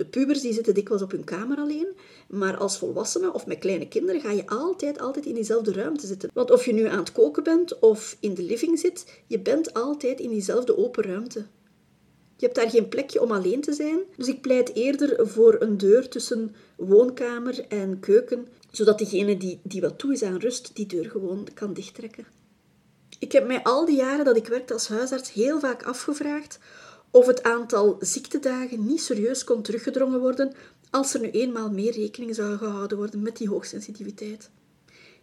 De 0.00 0.06
pubers 0.06 0.40
die 0.40 0.52
zitten 0.52 0.74
dikwijls 0.74 1.02
op 1.02 1.10
hun 1.10 1.24
kamer 1.24 1.58
alleen, 1.58 1.88
maar 2.28 2.56
als 2.56 2.78
volwassene 2.78 3.32
of 3.32 3.46
met 3.46 3.58
kleine 3.58 3.88
kinderen 3.88 4.20
ga 4.20 4.30
je 4.30 4.46
altijd, 4.46 5.00
altijd 5.00 5.26
in 5.26 5.34
diezelfde 5.34 5.72
ruimte 5.72 6.06
zitten. 6.06 6.30
Want 6.34 6.50
of 6.50 6.64
je 6.64 6.72
nu 6.72 6.84
aan 6.84 6.98
het 6.98 7.12
koken 7.12 7.42
bent 7.42 7.78
of 7.78 8.16
in 8.20 8.34
de 8.34 8.42
living 8.42 8.78
zit, 8.78 9.22
je 9.26 9.38
bent 9.38 9.74
altijd 9.74 10.20
in 10.20 10.30
diezelfde 10.30 10.76
open 10.76 11.04
ruimte. 11.04 11.38
Je 12.36 12.46
hebt 12.46 12.54
daar 12.54 12.70
geen 12.70 12.88
plekje 12.88 13.22
om 13.22 13.30
alleen 13.30 13.60
te 13.60 13.72
zijn, 13.72 13.98
dus 14.16 14.28
ik 14.28 14.40
pleit 14.40 14.74
eerder 14.74 15.28
voor 15.28 15.56
een 15.58 15.78
deur 15.78 16.08
tussen 16.08 16.54
woonkamer 16.76 17.66
en 17.68 18.00
keuken, 18.00 18.48
zodat 18.70 18.98
degene 18.98 19.36
die, 19.36 19.60
die 19.62 19.80
wat 19.80 19.98
toe 19.98 20.12
is 20.12 20.22
aan 20.22 20.38
rust, 20.38 20.70
die 20.76 20.86
deur 20.86 21.10
gewoon 21.10 21.48
kan 21.54 21.72
dichttrekken. 21.72 22.26
Ik 23.18 23.32
heb 23.32 23.46
mij 23.46 23.62
al 23.62 23.84
die 23.84 23.96
jaren 23.96 24.24
dat 24.24 24.36
ik 24.36 24.46
werkte 24.46 24.72
als 24.72 24.88
huisarts 24.88 25.32
heel 25.32 25.60
vaak 25.60 25.82
afgevraagd 25.82 26.58
of 27.10 27.26
het 27.26 27.42
aantal 27.42 27.96
ziektedagen 28.00 28.86
niet 28.86 29.00
serieus 29.00 29.44
kon 29.44 29.62
teruggedrongen 29.62 30.20
worden 30.20 30.52
als 30.90 31.14
er 31.14 31.20
nu 31.20 31.30
eenmaal 31.30 31.70
meer 31.70 31.92
rekening 31.92 32.34
zou 32.34 32.56
gehouden 32.56 32.98
worden 32.98 33.22
met 33.22 33.36
die 33.36 33.48
hoogsensitiviteit. 33.48 34.50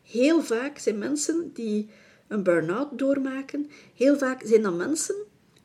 Heel 0.01 0.43
vaak 0.43 0.77
zijn 0.77 0.97
mensen 0.97 1.51
die 1.53 1.89
een 2.27 2.43
burn-out 2.43 2.99
doormaken, 2.99 3.69
heel 3.93 4.17
vaak 4.17 4.41
zijn 4.45 4.61
dat 4.61 4.75
mensen 4.75 5.15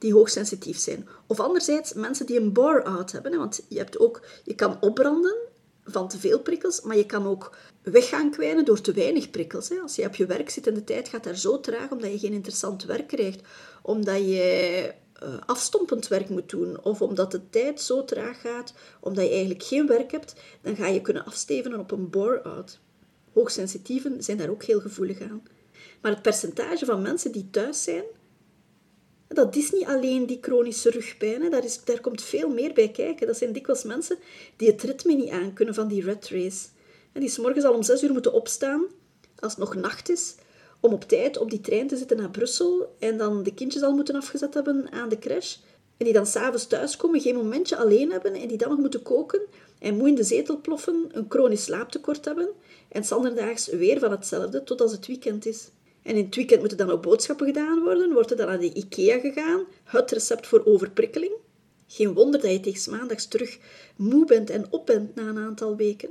die 0.02 0.12
hoogsensitief 0.12 0.78
zijn. 0.78 1.08
Of 1.26 1.40
anderzijds 1.40 1.92
mensen 1.92 2.26
die 2.26 2.40
een 2.40 2.52
bore-out 2.52 3.12
hebben. 3.12 3.38
Want 3.38 3.64
je, 3.68 3.78
hebt 3.78 3.98
ook, 3.98 4.22
je 4.44 4.54
kan 4.54 4.76
opbranden 4.80 5.36
van 5.84 6.08
te 6.08 6.18
veel 6.18 6.40
prikkels, 6.40 6.80
maar 6.80 6.96
je 6.96 7.06
kan 7.06 7.26
ook 7.26 7.56
weggaan 7.82 8.30
kwijnen 8.30 8.64
door 8.64 8.80
te 8.80 8.92
weinig 8.92 9.30
prikkels. 9.30 9.70
Als 9.82 9.96
je 9.96 10.06
op 10.06 10.14
je 10.14 10.26
werk 10.26 10.50
zit 10.50 10.66
en 10.66 10.74
de 10.74 10.84
tijd 10.84 11.08
gaat 11.08 11.24
daar 11.24 11.36
zo 11.36 11.60
traag 11.60 11.90
omdat 11.90 12.12
je 12.12 12.18
geen 12.18 12.32
interessant 12.32 12.84
werk 12.84 13.08
krijgt, 13.08 13.40
omdat 13.82 14.18
je 14.18 14.92
uh, 15.24 15.34
afstompend 15.46 16.08
werk 16.08 16.28
moet 16.28 16.50
doen, 16.50 16.84
of 16.84 17.02
omdat 17.02 17.30
de 17.30 17.50
tijd 17.50 17.80
zo 17.80 18.04
traag 18.04 18.40
gaat, 18.40 18.74
omdat 19.00 19.24
je 19.24 19.30
eigenlijk 19.30 19.62
geen 19.62 19.86
werk 19.86 20.10
hebt, 20.10 20.34
dan 20.62 20.76
ga 20.76 20.86
je 20.86 21.00
kunnen 21.00 21.24
afstevenen 21.24 21.78
op 21.78 21.90
een 21.90 22.10
bore-out. 22.10 22.80
Hoogsensitieven 23.32 24.22
zijn 24.22 24.36
daar 24.36 24.50
ook 24.50 24.62
heel 24.62 24.80
gevoelig 24.80 25.20
aan. 25.20 25.42
Maar 26.00 26.12
het 26.12 26.22
percentage 26.22 26.84
van 26.84 27.02
mensen 27.02 27.32
die 27.32 27.50
thuis 27.50 27.82
zijn, 27.82 28.04
dat 29.34 29.56
is 29.56 29.70
niet 29.70 29.86
alleen 29.86 30.26
die 30.26 30.38
chronische 30.40 30.90
rugpijn. 30.90 31.50
Daar, 31.50 31.64
is, 31.64 31.84
daar 31.84 32.00
komt 32.00 32.22
veel 32.22 32.48
meer 32.48 32.72
bij 32.72 32.90
kijken. 32.90 33.26
Dat 33.26 33.36
zijn 33.36 33.52
dikwijls 33.52 33.82
mensen 33.82 34.18
die 34.56 34.70
het 34.70 34.82
ritme 34.82 35.12
niet 35.12 35.30
aankunnen 35.30 35.74
van 35.74 35.88
die 35.88 36.02
red 36.02 36.28
race. 36.28 36.66
En 37.12 37.20
die 37.20 37.40
morgens 37.40 37.64
al 37.64 37.74
om 37.74 37.82
zes 37.82 38.02
uur 38.02 38.12
moeten 38.12 38.32
opstaan, 38.32 38.84
als 39.38 39.52
het 39.52 39.60
nog 39.60 39.74
nacht 39.74 40.10
is, 40.10 40.34
om 40.82 40.92
op 40.92 41.04
tijd 41.04 41.38
op 41.38 41.50
die 41.50 41.60
trein 41.60 41.86
te 41.86 41.96
zitten 41.96 42.16
naar 42.16 42.30
Brussel 42.30 42.94
en 42.98 43.18
dan 43.18 43.42
de 43.42 43.54
kindjes 43.54 43.82
al 43.82 43.94
moeten 43.94 44.14
afgezet 44.14 44.54
hebben 44.54 44.92
aan 44.92 45.08
de 45.08 45.18
crash. 45.18 45.56
En 45.96 46.04
die 46.04 46.12
dan 46.12 46.26
s'avonds 46.26 46.66
thuiskomen, 46.66 47.20
geen 47.20 47.34
momentje 47.34 47.76
alleen 47.76 48.10
hebben 48.10 48.34
en 48.34 48.48
die 48.48 48.58
dan 48.58 48.68
nog 48.68 48.78
moeten 48.78 49.02
koken 49.02 49.40
en 49.78 49.96
moe 49.96 50.08
in 50.08 50.14
de 50.14 50.24
zetel 50.24 50.60
ploffen, 50.60 51.08
een 51.12 51.26
chronisch 51.28 51.64
slaaptekort 51.64 52.24
hebben 52.24 52.48
en 52.88 53.04
zanderdaags 53.04 53.66
weer 53.66 53.98
van 53.98 54.10
hetzelfde 54.10 54.64
tot 54.64 54.80
als 54.80 54.92
het 54.92 55.06
weekend 55.06 55.46
is. 55.46 55.70
En 56.02 56.16
in 56.16 56.24
het 56.24 56.34
weekend 56.34 56.60
moeten 56.60 56.78
dan 56.78 56.90
ook 56.90 57.02
boodschappen 57.02 57.46
gedaan 57.46 57.82
worden. 57.82 58.12
Wordt 58.12 58.30
er 58.30 58.36
dan 58.36 58.46
naar 58.46 58.60
de 58.60 58.72
IKEA 58.72 59.18
gegaan. 59.18 59.64
Het 59.84 60.10
recept 60.10 60.46
voor 60.46 60.64
overprikkeling. 60.64 61.32
Geen 61.86 62.14
wonder 62.14 62.40
dat 62.40 62.50
je 62.50 62.60
tegen 62.60 62.90
maandags 62.90 63.26
terug 63.26 63.58
moe 63.96 64.26
bent 64.26 64.50
en 64.50 64.66
op 64.70 64.86
bent 64.86 65.14
na 65.14 65.22
een 65.22 65.38
aantal 65.38 65.76
weken. 65.76 66.10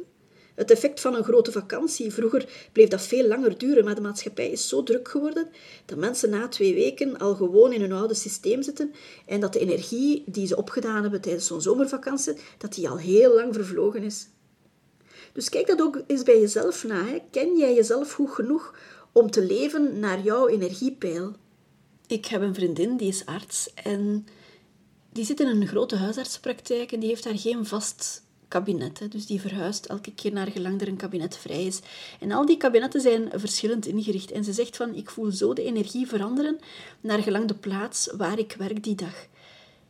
Het 0.61 0.71
effect 0.71 0.99
van 0.99 1.15
een 1.15 1.23
grote 1.23 1.51
vakantie. 1.51 2.13
Vroeger 2.13 2.69
bleef 2.71 2.87
dat 2.87 3.01
veel 3.01 3.27
langer 3.27 3.57
duren, 3.57 3.83
maar 3.83 3.95
de 3.95 4.01
maatschappij 4.01 4.49
is 4.49 4.67
zo 4.67 4.83
druk 4.83 5.07
geworden 5.07 5.49
dat 5.85 5.97
mensen 5.97 6.29
na 6.29 6.47
twee 6.47 6.73
weken 6.73 7.17
al 7.17 7.35
gewoon 7.35 7.73
in 7.73 7.81
hun 7.81 7.91
oude 7.91 8.13
systeem 8.13 8.61
zitten 8.61 8.93
en 9.25 9.39
dat 9.39 9.53
de 9.53 9.59
energie 9.59 10.23
die 10.25 10.47
ze 10.47 10.55
opgedaan 10.55 11.01
hebben 11.01 11.21
tijdens 11.21 11.47
zo'n 11.47 11.61
zomervakantie, 11.61 12.33
dat 12.57 12.73
die 12.73 12.89
al 12.89 12.97
heel 12.97 13.33
lang 13.33 13.53
vervlogen 13.53 14.03
is. 14.03 14.27
Dus 15.33 15.49
kijk 15.49 15.67
dat 15.67 15.81
ook 15.81 16.01
eens 16.07 16.23
bij 16.23 16.39
jezelf 16.39 16.83
na. 16.83 17.05
Hè. 17.05 17.17
Ken 17.31 17.57
jij 17.57 17.73
jezelf 17.73 18.13
goed 18.13 18.31
genoeg 18.31 18.75
om 19.11 19.31
te 19.31 19.45
leven 19.45 19.99
naar 19.99 20.21
jouw 20.21 20.47
energiepeil. 20.47 21.35
Ik 22.07 22.25
heb 22.25 22.41
een 22.41 22.55
vriendin 22.55 22.97
die 22.97 23.07
is 23.07 23.25
arts 23.25 23.73
en 23.73 24.25
die 25.11 25.25
zit 25.25 25.39
in 25.39 25.47
een 25.47 25.67
grote 25.67 25.95
huisartspraktijk 25.95 26.91
en 26.91 26.99
die 26.99 27.09
heeft 27.09 27.23
daar 27.23 27.39
geen 27.39 27.65
vast 27.65 28.29
kabinet. 28.51 28.99
Hè. 28.99 29.07
Dus 29.07 29.25
die 29.25 29.41
verhuist 29.41 29.85
elke 29.85 30.13
keer 30.13 30.33
naar 30.33 30.51
gelang 30.51 30.81
er 30.81 30.87
een 30.87 30.95
kabinet 30.95 31.37
vrij 31.37 31.65
is. 31.65 31.79
En 32.19 32.31
al 32.31 32.45
die 32.45 32.57
kabinetten 32.57 33.01
zijn 33.01 33.29
verschillend 33.33 33.85
ingericht. 33.85 34.31
En 34.31 34.43
ze 34.43 34.53
zegt 34.53 34.77
van, 34.77 34.95
ik 34.95 35.09
voel 35.09 35.31
zo 35.31 35.53
de 35.53 35.63
energie 35.63 36.07
veranderen 36.07 36.59
naar 37.01 37.19
gelang 37.19 37.47
de 37.47 37.55
plaats 37.55 38.09
waar 38.17 38.39
ik 38.39 38.55
werk 38.57 38.83
die 38.83 38.95
dag. 38.95 39.27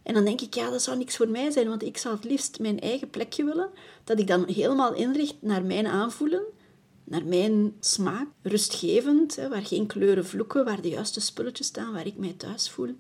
En 0.03 0.13
dan 0.13 0.25
denk 0.25 0.41
ik, 0.41 0.53
ja, 0.53 0.69
dat 0.69 0.81
zou 0.81 0.97
niks 0.97 1.15
voor 1.17 1.27
mij 1.27 1.51
zijn, 1.51 1.67
want 1.67 1.83
ik 1.83 1.97
zou 1.97 2.15
het 2.15 2.23
liefst 2.23 2.59
mijn 2.59 2.79
eigen 2.79 3.09
plekje 3.09 3.43
willen, 3.43 3.69
dat 4.03 4.19
ik 4.19 4.27
dan 4.27 4.47
helemaal 4.47 4.93
inricht 4.93 5.35
naar 5.39 5.63
mijn 5.63 5.87
aanvoelen, 5.87 6.43
naar 7.03 7.25
mijn 7.25 7.75
smaak, 7.79 8.27
rustgevend, 8.41 9.35
waar 9.35 9.65
geen 9.65 9.87
kleuren 9.87 10.25
vloeken, 10.25 10.65
waar 10.65 10.81
de 10.81 10.89
juiste 10.89 11.21
spulletjes 11.21 11.67
staan, 11.67 11.93
waar 11.93 12.05
ik 12.05 12.17
mij 12.17 12.33
thuis 12.37 12.69
voel. 12.69 12.95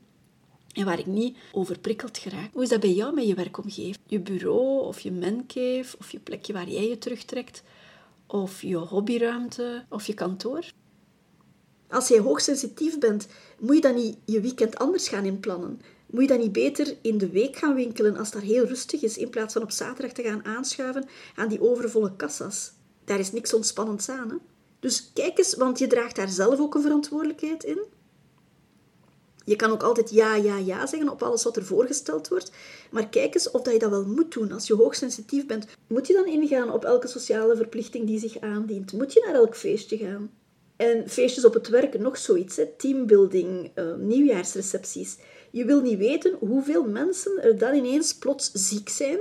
En 0.73 0.85
waar 0.85 0.99
ik 0.99 1.05
niet 1.05 1.37
overprikkeld 1.51 2.17
geraak. 2.17 2.49
Hoe 2.53 2.63
is 2.63 2.69
dat 2.69 2.79
bij 2.79 2.93
jou 2.93 3.13
met 3.13 3.27
je 3.27 3.35
werkomgeving? 3.35 3.97
Je 4.05 4.19
bureau 4.19 4.85
of 4.85 4.99
je 4.99 5.11
mancave 5.11 5.97
of 5.99 6.11
je 6.11 6.19
plekje 6.19 6.53
waar 6.53 6.69
jij 6.69 6.87
je 6.87 6.97
terugtrekt? 6.97 7.63
Of 8.27 8.61
je 8.61 8.75
hobbyruimte 8.75 9.85
of 9.89 10.07
je 10.07 10.13
kantoor? 10.13 10.65
Als 11.89 12.07
jij 12.07 12.19
hoogsensitief 12.19 12.99
bent, 12.99 13.27
moet 13.59 13.75
je 13.75 13.81
dan 13.81 13.95
niet 13.95 14.17
je 14.25 14.41
weekend 14.41 14.77
anders 14.77 15.07
gaan 15.07 15.25
inplannen? 15.25 15.81
Moet 16.05 16.21
je 16.21 16.27
dan 16.27 16.39
niet 16.39 16.51
beter 16.51 16.97
in 17.01 17.17
de 17.17 17.29
week 17.29 17.55
gaan 17.55 17.75
winkelen 17.75 18.17
als 18.17 18.31
dat 18.31 18.41
heel 18.41 18.65
rustig 18.65 19.01
is, 19.01 19.17
in 19.17 19.29
plaats 19.29 19.53
van 19.53 19.61
op 19.61 19.71
zaterdag 19.71 20.11
te 20.11 20.23
gaan 20.23 20.45
aanschuiven 20.45 21.07
aan 21.35 21.47
die 21.47 21.61
overvolle 21.61 22.15
kassas? 22.15 22.71
Daar 23.05 23.19
is 23.19 23.31
niks 23.31 23.53
ontspannends 23.53 24.09
aan. 24.09 24.29
Hè? 24.29 24.35
Dus 24.79 25.11
kijk 25.13 25.37
eens, 25.37 25.55
want 25.55 25.79
je 25.79 25.87
draagt 25.87 26.15
daar 26.15 26.29
zelf 26.29 26.59
ook 26.59 26.75
een 26.75 26.81
verantwoordelijkheid 26.81 27.63
in. 27.63 27.83
Je 29.45 29.55
kan 29.55 29.71
ook 29.71 29.83
altijd 29.83 30.09
ja, 30.09 30.35
ja, 30.35 30.57
ja 30.57 30.87
zeggen 30.87 31.09
op 31.09 31.23
alles 31.23 31.43
wat 31.43 31.55
er 31.55 31.65
voorgesteld 31.65 32.27
wordt. 32.27 32.51
Maar 32.91 33.09
kijk 33.09 33.33
eens 33.33 33.51
of 33.51 33.61
dat 33.61 33.73
je 33.73 33.79
dat 33.79 33.89
wel 33.89 34.05
moet 34.05 34.33
doen. 34.33 34.51
Als 34.51 34.67
je 34.67 34.73
hoogsensitief 34.73 35.45
bent, 35.45 35.65
moet 35.87 36.07
je 36.07 36.13
dan 36.13 36.25
ingaan 36.25 36.71
op 36.71 36.85
elke 36.85 37.07
sociale 37.07 37.55
verplichting 37.55 38.07
die 38.07 38.19
zich 38.19 38.39
aandient? 38.39 38.93
Moet 38.93 39.13
je 39.13 39.23
naar 39.25 39.35
elk 39.35 39.55
feestje 39.55 39.97
gaan? 39.97 40.31
En 40.75 41.09
feestjes 41.09 41.45
op 41.45 41.53
het 41.53 41.67
werk, 41.67 41.99
nog 41.99 42.17
zoiets. 42.17 42.55
Hè? 42.55 42.65
Teambuilding, 42.77 43.71
uh, 43.75 43.95
nieuwjaarsrecepties. 43.95 45.17
Je 45.51 45.65
wil 45.65 45.81
niet 45.81 45.97
weten 45.97 46.35
hoeveel 46.39 46.83
mensen 46.83 47.43
er 47.43 47.57
dan 47.57 47.75
ineens 47.75 48.15
plots 48.15 48.51
ziek 48.53 48.89
zijn. 48.89 49.19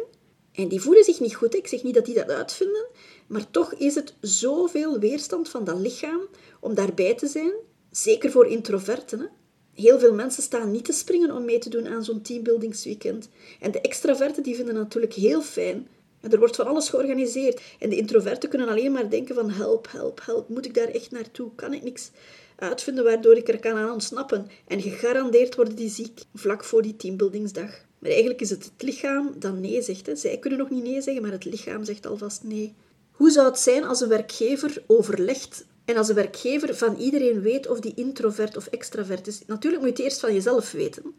En 0.52 0.68
die 0.68 0.80
voelen 0.80 1.04
zich 1.04 1.20
niet 1.20 1.34
goed. 1.34 1.54
Ik 1.54 1.66
zeg 1.66 1.82
niet 1.82 1.94
dat 1.94 2.04
die 2.04 2.14
dat 2.14 2.30
uitvinden. 2.30 2.86
Maar 3.26 3.50
toch 3.50 3.74
is 3.74 3.94
het 3.94 4.14
zoveel 4.20 4.98
weerstand 4.98 5.48
van 5.48 5.64
dat 5.64 5.78
lichaam 5.78 6.20
om 6.60 6.74
daarbij 6.74 7.14
te 7.14 7.26
zijn. 7.26 7.52
Zeker 7.90 8.30
voor 8.30 8.46
introverten. 8.46 9.18
Hè? 9.18 9.26
Heel 9.74 9.98
veel 9.98 10.14
mensen 10.14 10.42
staan 10.42 10.70
niet 10.70 10.84
te 10.84 10.92
springen 10.92 11.34
om 11.34 11.44
mee 11.44 11.58
te 11.58 11.68
doen 11.68 11.88
aan 11.88 12.04
zo'n 12.04 12.22
teambuildingsweekend. 12.22 13.28
En 13.60 13.70
de 13.70 13.80
extraverten 13.80 14.42
die 14.42 14.54
vinden 14.54 14.74
het 14.74 14.84
natuurlijk 14.84 15.14
heel 15.14 15.42
fijn. 15.42 15.88
En 16.20 16.32
er 16.32 16.38
wordt 16.38 16.56
van 16.56 16.66
alles 16.66 16.88
georganiseerd. 16.88 17.60
En 17.78 17.90
de 17.90 17.96
introverten 17.96 18.48
kunnen 18.48 18.68
alleen 18.68 18.92
maar 18.92 19.10
denken 19.10 19.34
van 19.34 19.50
help, 19.50 19.88
help, 19.90 20.20
help. 20.24 20.48
Moet 20.48 20.66
ik 20.66 20.74
daar 20.74 20.88
echt 20.88 21.10
naartoe? 21.10 21.50
Kan 21.54 21.74
ik 21.74 21.82
niks 21.82 22.10
uitvinden 22.56 23.04
waardoor 23.04 23.36
ik 23.36 23.48
er 23.48 23.58
kan 23.58 23.76
aan 23.76 23.92
ontsnappen? 23.92 24.46
En 24.66 24.80
gegarandeerd 24.80 25.54
worden 25.54 25.74
die 25.76 25.90
ziek 25.90 26.20
vlak 26.34 26.64
voor 26.64 26.82
die 26.82 26.96
teambuildingsdag. 26.96 27.70
Maar 27.98 28.10
eigenlijk 28.10 28.40
is 28.40 28.50
het 28.50 28.64
het 28.64 28.82
lichaam 28.82 29.34
dat 29.38 29.58
nee 29.58 29.82
zegt. 29.82 30.06
Hè. 30.06 30.16
Zij 30.16 30.38
kunnen 30.38 30.58
nog 30.58 30.70
niet 30.70 30.84
nee 30.84 31.02
zeggen, 31.02 31.22
maar 31.22 31.32
het 31.32 31.44
lichaam 31.44 31.84
zegt 31.84 32.06
alvast 32.06 32.42
nee. 32.42 32.74
Hoe 33.10 33.30
zou 33.30 33.46
het 33.46 33.58
zijn 33.58 33.84
als 33.84 34.00
een 34.00 34.08
werkgever 34.08 34.82
overlegt 34.86 35.64
en 35.90 35.96
als 35.96 36.08
een 36.08 36.14
werkgever 36.14 36.74
van 36.76 36.96
iedereen 36.96 37.40
weet 37.40 37.68
of 37.68 37.80
die 37.80 37.94
introvert 37.94 38.56
of 38.56 38.66
extravert 38.66 39.26
is? 39.26 39.40
Natuurlijk 39.46 39.82
moet 39.82 39.96
je 39.96 40.02
het 40.02 40.12
eerst 40.12 40.20
van 40.20 40.32
jezelf 40.32 40.72
weten. 40.72 41.14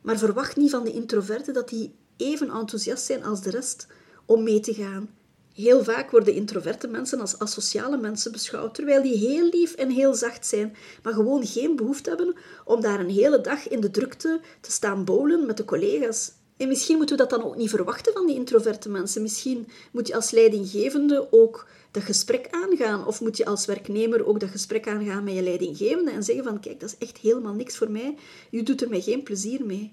Maar 0.00 0.18
verwacht 0.18 0.56
niet 0.56 0.70
van 0.70 0.84
de 0.84 0.92
introverten 0.92 1.54
dat 1.54 1.68
die 1.68 1.94
even 2.16 2.50
enthousiast 2.50 3.04
zijn 3.04 3.24
als 3.24 3.42
de 3.42 3.50
rest 3.50 3.86
om 4.26 4.42
mee 4.42 4.60
te 4.60 4.74
gaan. 4.74 5.10
Heel 5.54 5.84
vaak 5.84 6.10
worden 6.10 6.34
introverte 6.34 6.88
mensen 6.88 7.20
als 7.20 7.38
asociale 7.38 7.96
mensen 7.96 8.32
beschouwd, 8.32 8.74
terwijl 8.74 9.02
die 9.02 9.16
heel 9.16 9.48
lief 9.48 9.74
en 9.74 9.90
heel 9.90 10.14
zacht 10.14 10.46
zijn, 10.46 10.76
maar 11.02 11.12
gewoon 11.12 11.46
geen 11.46 11.76
behoefte 11.76 12.08
hebben 12.08 12.34
om 12.64 12.80
daar 12.80 13.00
een 13.00 13.10
hele 13.10 13.40
dag 13.40 13.68
in 13.68 13.80
de 13.80 13.90
drukte 13.90 14.40
te 14.60 14.70
staan 14.70 15.04
bowlen 15.04 15.46
met 15.46 15.56
de 15.56 15.64
collega's. 15.64 16.32
En 16.56 16.68
misschien 16.68 16.96
moeten 16.96 17.16
we 17.16 17.22
dat 17.22 17.30
dan 17.30 17.48
ook 17.48 17.56
niet 17.56 17.70
verwachten 17.70 18.12
van 18.12 18.26
die 18.26 18.36
introverte 18.36 18.88
mensen. 18.88 19.22
Misschien 19.22 19.68
moet 19.92 20.06
je 20.06 20.14
als 20.14 20.30
leidinggevende 20.30 21.28
ook 21.30 21.66
dat 21.90 22.02
gesprek 22.02 22.48
aangaan. 22.50 23.06
Of 23.06 23.20
moet 23.20 23.36
je 23.36 23.44
als 23.44 23.66
werknemer 23.66 24.26
ook 24.26 24.40
dat 24.40 24.50
gesprek 24.50 24.88
aangaan 24.88 25.24
met 25.24 25.34
je 25.34 25.42
leidinggevende 25.42 26.10
en 26.10 26.22
zeggen 26.22 26.44
van 26.44 26.60
kijk, 26.60 26.80
dat 26.80 26.88
is 26.88 27.06
echt 27.06 27.18
helemaal 27.18 27.54
niks 27.54 27.76
voor 27.76 27.90
mij. 27.90 28.14
Je 28.50 28.62
doet 28.62 28.82
er 28.82 28.88
mij 28.88 29.00
geen 29.00 29.22
plezier 29.22 29.66
mee. 29.66 29.92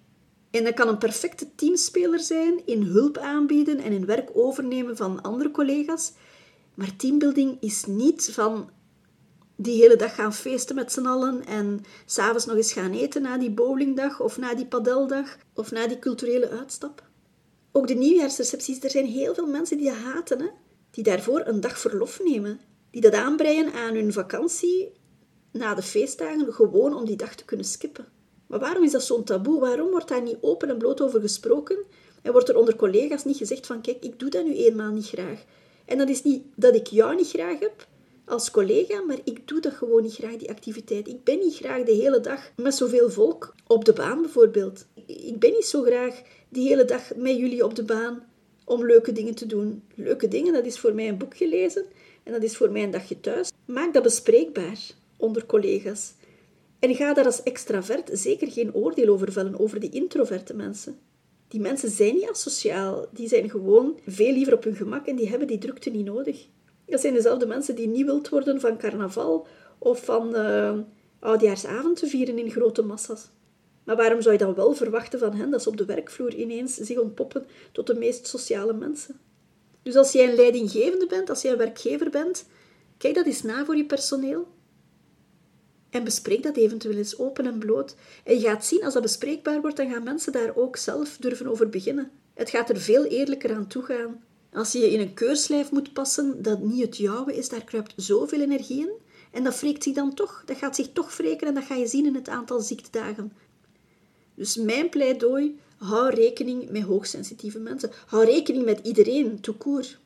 En 0.52 0.64
dat 0.64 0.74
kan 0.74 0.88
een 0.88 0.98
perfecte 0.98 1.48
teamspeler 1.56 2.20
zijn 2.20 2.66
in 2.66 2.82
hulp 2.82 3.18
aanbieden 3.18 3.80
en 3.80 3.92
in 3.92 4.06
werk 4.06 4.30
overnemen 4.34 4.98
van 4.98 5.22
andere 5.22 5.52
collega's. 5.52 6.12
Maar 6.74 6.96
teambuilding 6.96 7.58
is 7.60 7.86
niet 7.86 8.30
van 8.32 8.70
die 9.56 9.82
hele 9.82 9.96
dag 9.96 10.16
gaan 10.16 10.34
feesten 10.34 10.76
met 10.76 10.92
z'n 10.92 11.06
allen 11.06 11.46
en 11.46 11.84
s'avonds 12.06 12.46
nog 12.46 12.56
eens 12.56 12.74
gaan 12.74 12.94
eten 12.94 13.22
na 13.22 13.38
die 13.38 13.52
bowlingdag 13.52 14.20
of 14.20 14.38
na 14.38 14.56
die 14.56 14.66
padeldag 14.66 15.38
of 15.54 15.72
na 15.72 15.88
die 15.88 16.00
culturele 16.00 16.50
uitstap. 16.50 17.04
Ook 17.72 17.88
de 17.88 17.94
nieuwjaarsrecepties, 17.94 18.80
er 18.80 18.90
zijn 18.90 19.06
heel 19.06 19.34
veel 19.34 19.48
mensen 19.48 19.78
die 19.78 19.90
dat 19.90 19.96
haten, 19.96 20.40
hè? 20.40 20.48
Die 20.98 21.06
daarvoor 21.06 21.42
een 21.46 21.62
dag 21.62 21.80
verlof 21.80 22.20
nemen, 22.24 22.60
die 22.92 23.02
dat 23.02 23.14
aanbreien 23.14 23.74
aan 23.74 23.96
hun 23.96 24.14
vakantie 24.14 24.92
na 25.52 25.76
de 25.76 25.82
feestdagen, 25.82 26.54
gewoon 26.54 26.96
om 26.96 27.06
die 27.06 27.16
dag 27.16 27.36
te 27.36 27.46
kunnen 27.46 27.66
skippen. 27.66 28.06
Maar 28.48 28.60
waarom 28.60 28.84
is 28.84 28.92
dat 28.92 29.04
zo'n 29.04 29.24
taboe? 29.24 29.60
Waarom 29.60 29.90
wordt 29.90 30.08
daar 30.08 30.22
niet 30.22 30.38
open 30.42 30.70
en 30.70 30.78
bloot 30.78 31.02
over 31.02 31.22
gesproken? 31.22 31.78
En 32.22 32.32
wordt 32.32 32.50
er 32.50 32.58
onder 32.58 32.76
collega's 32.76 33.24
niet 33.24 33.38
gezegd 33.38 33.66
van, 33.66 33.82
kijk, 33.82 34.04
ik 34.04 34.20
doe 34.20 34.30
dat 34.30 34.46
nu 34.46 34.56
eenmaal 34.56 34.92
niet 34.92 35.08
graag. 35.08 35.44
En 35.86 35.98
dat 35.98 36.10
is 36.10 36.24
niet 36.24 36.44
dat 36.56 36.76
ik 36.76 36.88
jou 36.88 37.16
niet 37.16 37.30
graag 37.30 37.60
heb 37.60 37.88
als 38.26 38.52
collega, 38.52 39.02
maar 39.02 39.20
ik 39.24 39.48
doe 39.48 39.60
dat 39.60 39.74
gewoon 39.74 40.02
niet 40.04 40.16
graag, 40.16 40.36
die 40.36 40.50
activiteit. 40.50 41.08
Ik 41.08 41.24
ben 41.24 41.40
niet 41.40 41.56
graag 41.56 41.84
de 41.84 41.92
hele 41.92 42.20
dag 42.20 42.52
met 42.56 42.76
zoveel 42.76 43.10
volk 43.10 43.56
op 43.68 43.86
de 43.86 43.94
baan 43.94 44.22
bijvoorbeeld. 44.22 44.86
Ik 45.06 45.40
ben 45.40 45.52
niet 45.52 45.66
zo 45.66 45.82
graag 45.82 46.22
de 46.50 46.60
hele 46.60 46.86
dag 46.86 47.16
met 47.16 47.38
jullie 47.38 47.66
op 47.66 47.76
de 47.76 47.84
baan 47.84 48.24
om 48.68 48.86
leuke 48.86 49.12
dingen 49.12 49.36
te 49.36 49.46
doen. 49.46 49.84
Leuke 49.96 50.28
dingen, 50.28 50.54
dat 50.54 50.66
is 50.66 50.80
voor 50.80 50.94
mij 50.94 51.08
een 51.08 51.18
boekje 51.18 51.48
lezen 51.48 51.86
en 52.24 52.32
dat 52.32 52.44
is 52.44 52.58
voor 52.58 52.72
mij 52.72 52.84
een 52.84 52.92
dagje 52.92 53.20
thuis. 53.20 53.52
Maak 53.66 53.94
dat 53.94 54.04
bespreekbaar 54.04 54.78
onder 55.18 55.46
collega's. 55.46 56.14
En 56.80 56.96
ga 56.96 57.14
daar 57.14 57.26
als 57.26 57.44
extravert 57.44 58.10
zeker 58.14 58.52
geen 58.52 58.74
oordeel 58.74 59.08
over 59.08 59.32
vellen 59.32 59.60
over 59.60 59.80
die 59.80 59.90
introverte 59.90 60.54
mensen. 60.54 61.00
Die 61.48 61.60
mensen 61.60 61.90
zijn 61.90 62.14
niet 62.14 62.30
asociaal, 62.30 63.06
die 63.12 63.28
zijn 63.28 63.50
gewoon 63.50 64.00
veel 64.06 64.34
liever 64.34 64.54
op 64.54 64.64
hun 64.64 64.76
gemak 64.76 65.08
en 65.08 65.16
die 65.16 65.30
hebben 65.30 65.48
die 65.48 65.58
drukte 65.58 65.90
niet 65.90 66.06
nodig. 66.06 66.48
Dat 66.86 67.02
zijn 67.02 67.14
dezelfde 67.14 67.46
mensen 67.46 67.76
die 67.76 67.88
niet 67.88 68.06
wild 68.06 68.30
worden 68.30 68.60
van 68.60 68.78
carnaval 68.78 69.48
of 69.78 70.04
van 70.06 70.36
uh, 70.36 70.80
oudjaarsavond 71.20 72.00
te 72.00 72.08
vieren 72.08 72.38
in 72.38 72.52
grote 72.52 72.82
massa's. 72.82 73.30
Maar 73.88 73.96
waarom 73.96 74.22
zou 74.22 74.34
je 74.34 74.40
dan 74.40 74.54
wel 74.54 74.74
verwachten 74.74 75.20
van 75.20 75.34
hen 75.34 75.50
dat 75.50 75.64
ze 75.64 75.70
op 75.70 75.78
de 75.78 75.86
werkvloer 75.86 76.36
ineens 76.36 76.76
zich 76.76 76.98
ontpoppen 76.98 77.48
tot 77.72 77.88
de 77.88 77.96
meest 77.96 78.28
sociale 78.28 78.74
mensen? 78.74 79.20
Dus 79.84 79.96
als 79.96 80.12
jij 80.12 80.30
een 80.30 80.36
leidinggevende 80.36 81.08
bent, 81.08 81.30
als 81.30 81.42
jij 81.42 81.52
een 81.52 81.58
werkgever 81.58 82.10
bent, 82.10 82.46
kijk 82.98 83.16
dat 83.16 83.26
eens 83.26 83.42
na 83.42 83.66
voor 83.66 83.76
je 83.76 83.86
personeel. 83.86 84.48
En 85.90 86.04
bespreek 86.04 86.44
dat 86.44 86.56
eventueel 86.56 86.98
eens 86.98 87.20
open 87.20 87.46
en 87.46 87.60
bloot. 87.60 87.96
En 88.24 88.40
je 88.40 88.48
gaat 88.48 88.66
zien, 88.66 88.84
als 88.84 88.94
dat 88.94 89.02
bespreekbaar 89.02 89.62
wordt, 89.62 89.78
dan 89.78 89.90
gaan 89.92 90.04
mensen 90.04 90.32
daar 90.32 90.56
ook 90.56 90.78
zelf 90.78 91.18
durven 91.20 91.48
over 91.48 91.70
beginnen. 91.70 92.12
Het 92.34 92.50
gaat 92.50 92.70
er 92.70 92.78
veel 92.78 93.06
eerlijker 93.06 93.56
aan 93.56 93.68
toe 93.68 93.84
gaan. 93.84 94.24
Als 94.54 94.72
je 94.72 94.80
je 94.80 94.92
in 94.92 95.00
een 95.00 95.14
keurslijf 95.14 95.72
moet 95.72 95.94
passen 95.94 96.42
dat 96.42 96.62
niet 96.62 96.82
het 96.82 96.98
jouwe 96.98 97.36
is, 97.36 97.50
daar 97.50 97.64
kruipt 97.64 97.94
zoveel 97.96 98.42
energie 98.42 98.80
in. 98.80 98.92
En 99.32 99.44
dat 99.44 99.60
wreekt 99.60 99.84
zich 99.84 99.94
dan 99.94 100.14
toch. 100.14 100.44
Dat 100.46 100.58
gaat 100.58 100.76
zich 100.76 100.90
toch 100.94 101.18
wreken 101.18 101.48
en 101.48 101.54
dat 101.54 101.64
ga 101.64 101.76
je 101.76 101.88
zien 101.88 102.06
in 102.06 102.16
het 102.16 102.30
aantal 102.30 102.60
ziektedagen. 102.60 103.32
Dus 104.38 104.56
mijn 104.56 104.90
pleidooi, 104.90 105.60
hou 105.78 106.10
rekening 106.10 106.70
met 106.70 106.82
hoogsensitieve 106.82 107.60
mensen. 107.60 107.92
Hou 108.06 108.26
rekening 108.26 108.66
met 108.66 108.80
iedereen, 108.84 109.40
tout 109.40 109.58
court. 109.58 110.00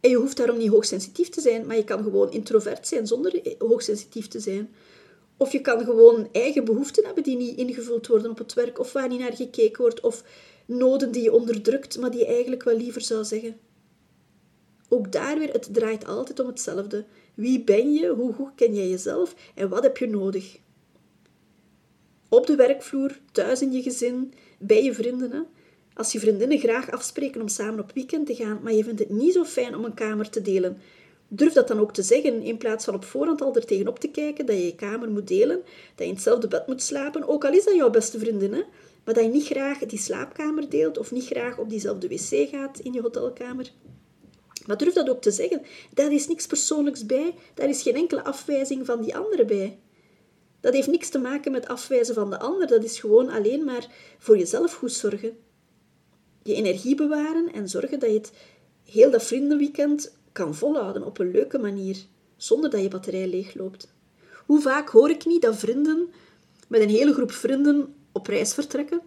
En 0.00 0.10
je 0.10 0.16
hoeft 0.16 0.36
daarom 0.36 0.58
niet 0.58 0.70
hoogsensitief 0.70 1.28
te 1.28 1.40
zijn, 1.40 1.66
maar 1.66 1.76
je 1.76 1.84
kan 1.84 2.02
gewoon 2.02 2.32
introvert 2.32 2.86
zijn 2.86 3.06
zonder 3.06 3.54
hoogsensitief 3.58 4.28
te 4.28 4.40
zijn. 4.40 4.70
Of 5.36 5.52
je 5.52 5.60
kan 5.60 5.84
gewoon 5.84 6.28
eigen 6.32 6.64
behoeften 6.64 7.04
hebben 7.04 7.22
die 7.22 7.36
niet 7.36 7.56
ingevuld 7.56 8.06
worden 8.06 8.30
op 8.30 8.38
het 8.38 8.54
werk, 8.54 8.78
of 8.78 8.92
waar 8.92 9.08
niet 9.08 9.20
naar 9.20 9.36
gekeken 9.36 9.82
wordt, 9.82 10.00
of 10.00 10.24
noden 10.66 11.12
die 11.12 11.22
je 11.22 11.32
onderdrukt, 11.32 11.98
maar 11.98 12.10
die 12.10 12.20
je 12.20 12.26
eigenlijk 12.26 12.62
wel 12.62 12.76
liever 12.76 13.00
zou 13.00 13.24
zeggen. 13.24 13.56
Ook 14.88 15.12
daar 15.12 15.38
weer, 15.38 15.52
het 15.52 15.68
draait 15.72 16.06
altijd 16.06 16.40
om 16.40 16.46
hetzelfde. 16.46 17.04
Wie 17.34 17.64
ben 17.64 17.92
je? 17.92 18.08
Hoe 18.08 18.32
goed 18.32 18.50
ken 18.54 18.74
jij 18.74 18.88
jezelf? 18.88 19.34
En 19.54 19.68
wat 19.68 19.82
heb 19.82 19.96
je 19.96 20.06
nodig? 20.06 20.58
Op 22.30 22.46
de 22.46 22.54
werkvloer, 22.54 23.18
thuis 23.32 23.62
in 23.62 23.72
je 23.72 23.82
gezin, 23.82 24.32
bij 24.58 24.84
je 24.84 24.94
vrienden. 24.94 25.46
Als 25.94 26.12
je 26.12 26.18
vriendinnen 26.20 26.58
graag 26.58 26.90
afspreken 26.90 27.40
om 27.40 27.48
samen 27.48 27.80
op 27.80 27.90
weekend 27.94 28.26
te 28.26 28.34
gaan, 28.34 28.60
maar 28.62 28.72
je 28.72 28.84
vindt 28.84 28.98
het 28.98 29.10
niet 29.10 29.32
zo 29.32 29.44
fijn 29.44 29.76
om 29.76 29.84
een 29.84 29.94
kamer 29.94 30.30
te 30.30 30.42
delen, 30.42 30.78
durf 31.28 31.52
dat 31.52 31.68
dan 31.68 31.80
ook 31.80 31.92
te 31.92 32.02
zeggen, 32.02 32.42
in 32.42 32.56
plaats 32.56 32.84
van 32.84 32.94
op 32.94 33.04
voorhand 33.04 33.42
al 33.42 33.54
er 33.54 33.64
tegenop 33.64 33.98
te 33.98 34.08
kijken 34.08 34.46
dat 34.46 34.56
je 34.56 34.64
je 34.64 34.74
kamer 34.74 35.10
moet 35.10 35.28
delen, 35.28 35.56
dat 35.56 35.66
je 35.96 36.04
in 36.04 36.14
hetzelfde 36.14 36.48
bed 36.48 36.66
moet 36.66 36.82
slapen, 36.82 37.28
ook 37.28 37.44
al 37.44 37.52
is 37.52 37.64
dat 37.64 37.74
jouw 37.74 37.90
beste 37.90 38.18
vriendin, 38.18 38.52
hè? 38.52 38.62
maar 39.04 39.14
dat 39.14 39.24
je 39.24 39.30
niet 39.30 39.46
graag 39.46 39.78
die 39.78 39.98
slaapkamer 39.98 40.68
deelt 40.68 40.98
of 40.98 41.12
niet 41.12 41.26
graag 41.26 41.58
op 41.58 41.70
diezelfde 41.70 42.08
wc 42.08 42.48
gaat 42.48 42.78
in 42.78 42.92
je 42.92 43.00
hotelkamer. 43.00 43.72
Maar 44.66 44.76
durf 44.76 44.92
dat 44.92 45.10
ook 45.10 45.22
te 45.22 45.30
zeggen. 45.30 45.62
Daar 45.94 46.12
is 46.12 46.28
niks 46.28 46.46
persoonlijks 46.46 47.06
bij, 47.06 47.34
daar 47.54 47.68
is 47.68 47.82
geen 47.82 47.94
enkele 47.94 48.24
afwijzing 48.24 48.86
van 48.86 49.00
die 49.00 49.16
andere 49.16 49.44
bij. 49.44 49.78
Dat 50.60 50.74
heeft 50.74 50.88
niks 50.88 51.08
te 51.08 51.18
maken 51.18 51.52
met 51.52 51.68
afwijzen 51.68 52.14
van 52.14 52.30
de 52.30 52.38
ander, 52.38 52.66
dat 52.66 52.84
is 52.84 53.00
gewoon 53.00 53.28
alleen 53.28 53.64
maar 53.64 53.86
voor 54.18 54.38
jezelf 54.38 54.72
goed 54.72 54.92
zorgen 54.92 55.36
je 56.42 56.54
energie 56.54 56.94
bewaren 56.94 57.52
en 57.52 57.68
zorgen 57.68 57.98
dat 57.98 58.10
je 58.10 58.16
het 58.16 58.32
heel 58.84 59.10
dat 59.10 59.22
vriendenweekend 59.22 60.16
kan 60.32 60.54
volhouden 60.54 61.04
op 61.04 61.18
een 61.18 61.30
leuke 61.30 61.58
manier, 61.58 61.96
zonder 62.36 62.70
dat 62.70 62.82
je 62.82 62.88
batterij 62.88 63.28
leegloopt. 63.28 63.92
Hoe 64.46 64.60
vaak 64.60 64.88
hoor 64.88 65.10
ik 65.10 65.26
niet 65.26 65.42
dat 65.42 65.56
vrienden 65.56 66.10
met 66.68 66.80
een 66.80 66.88
hele 66.88 67.12
groep 67.12 67.32
vrienden 67.32 67.94
op 68.12 68.26
reis 68.26 68.54
vertrekken, 68.54 69.00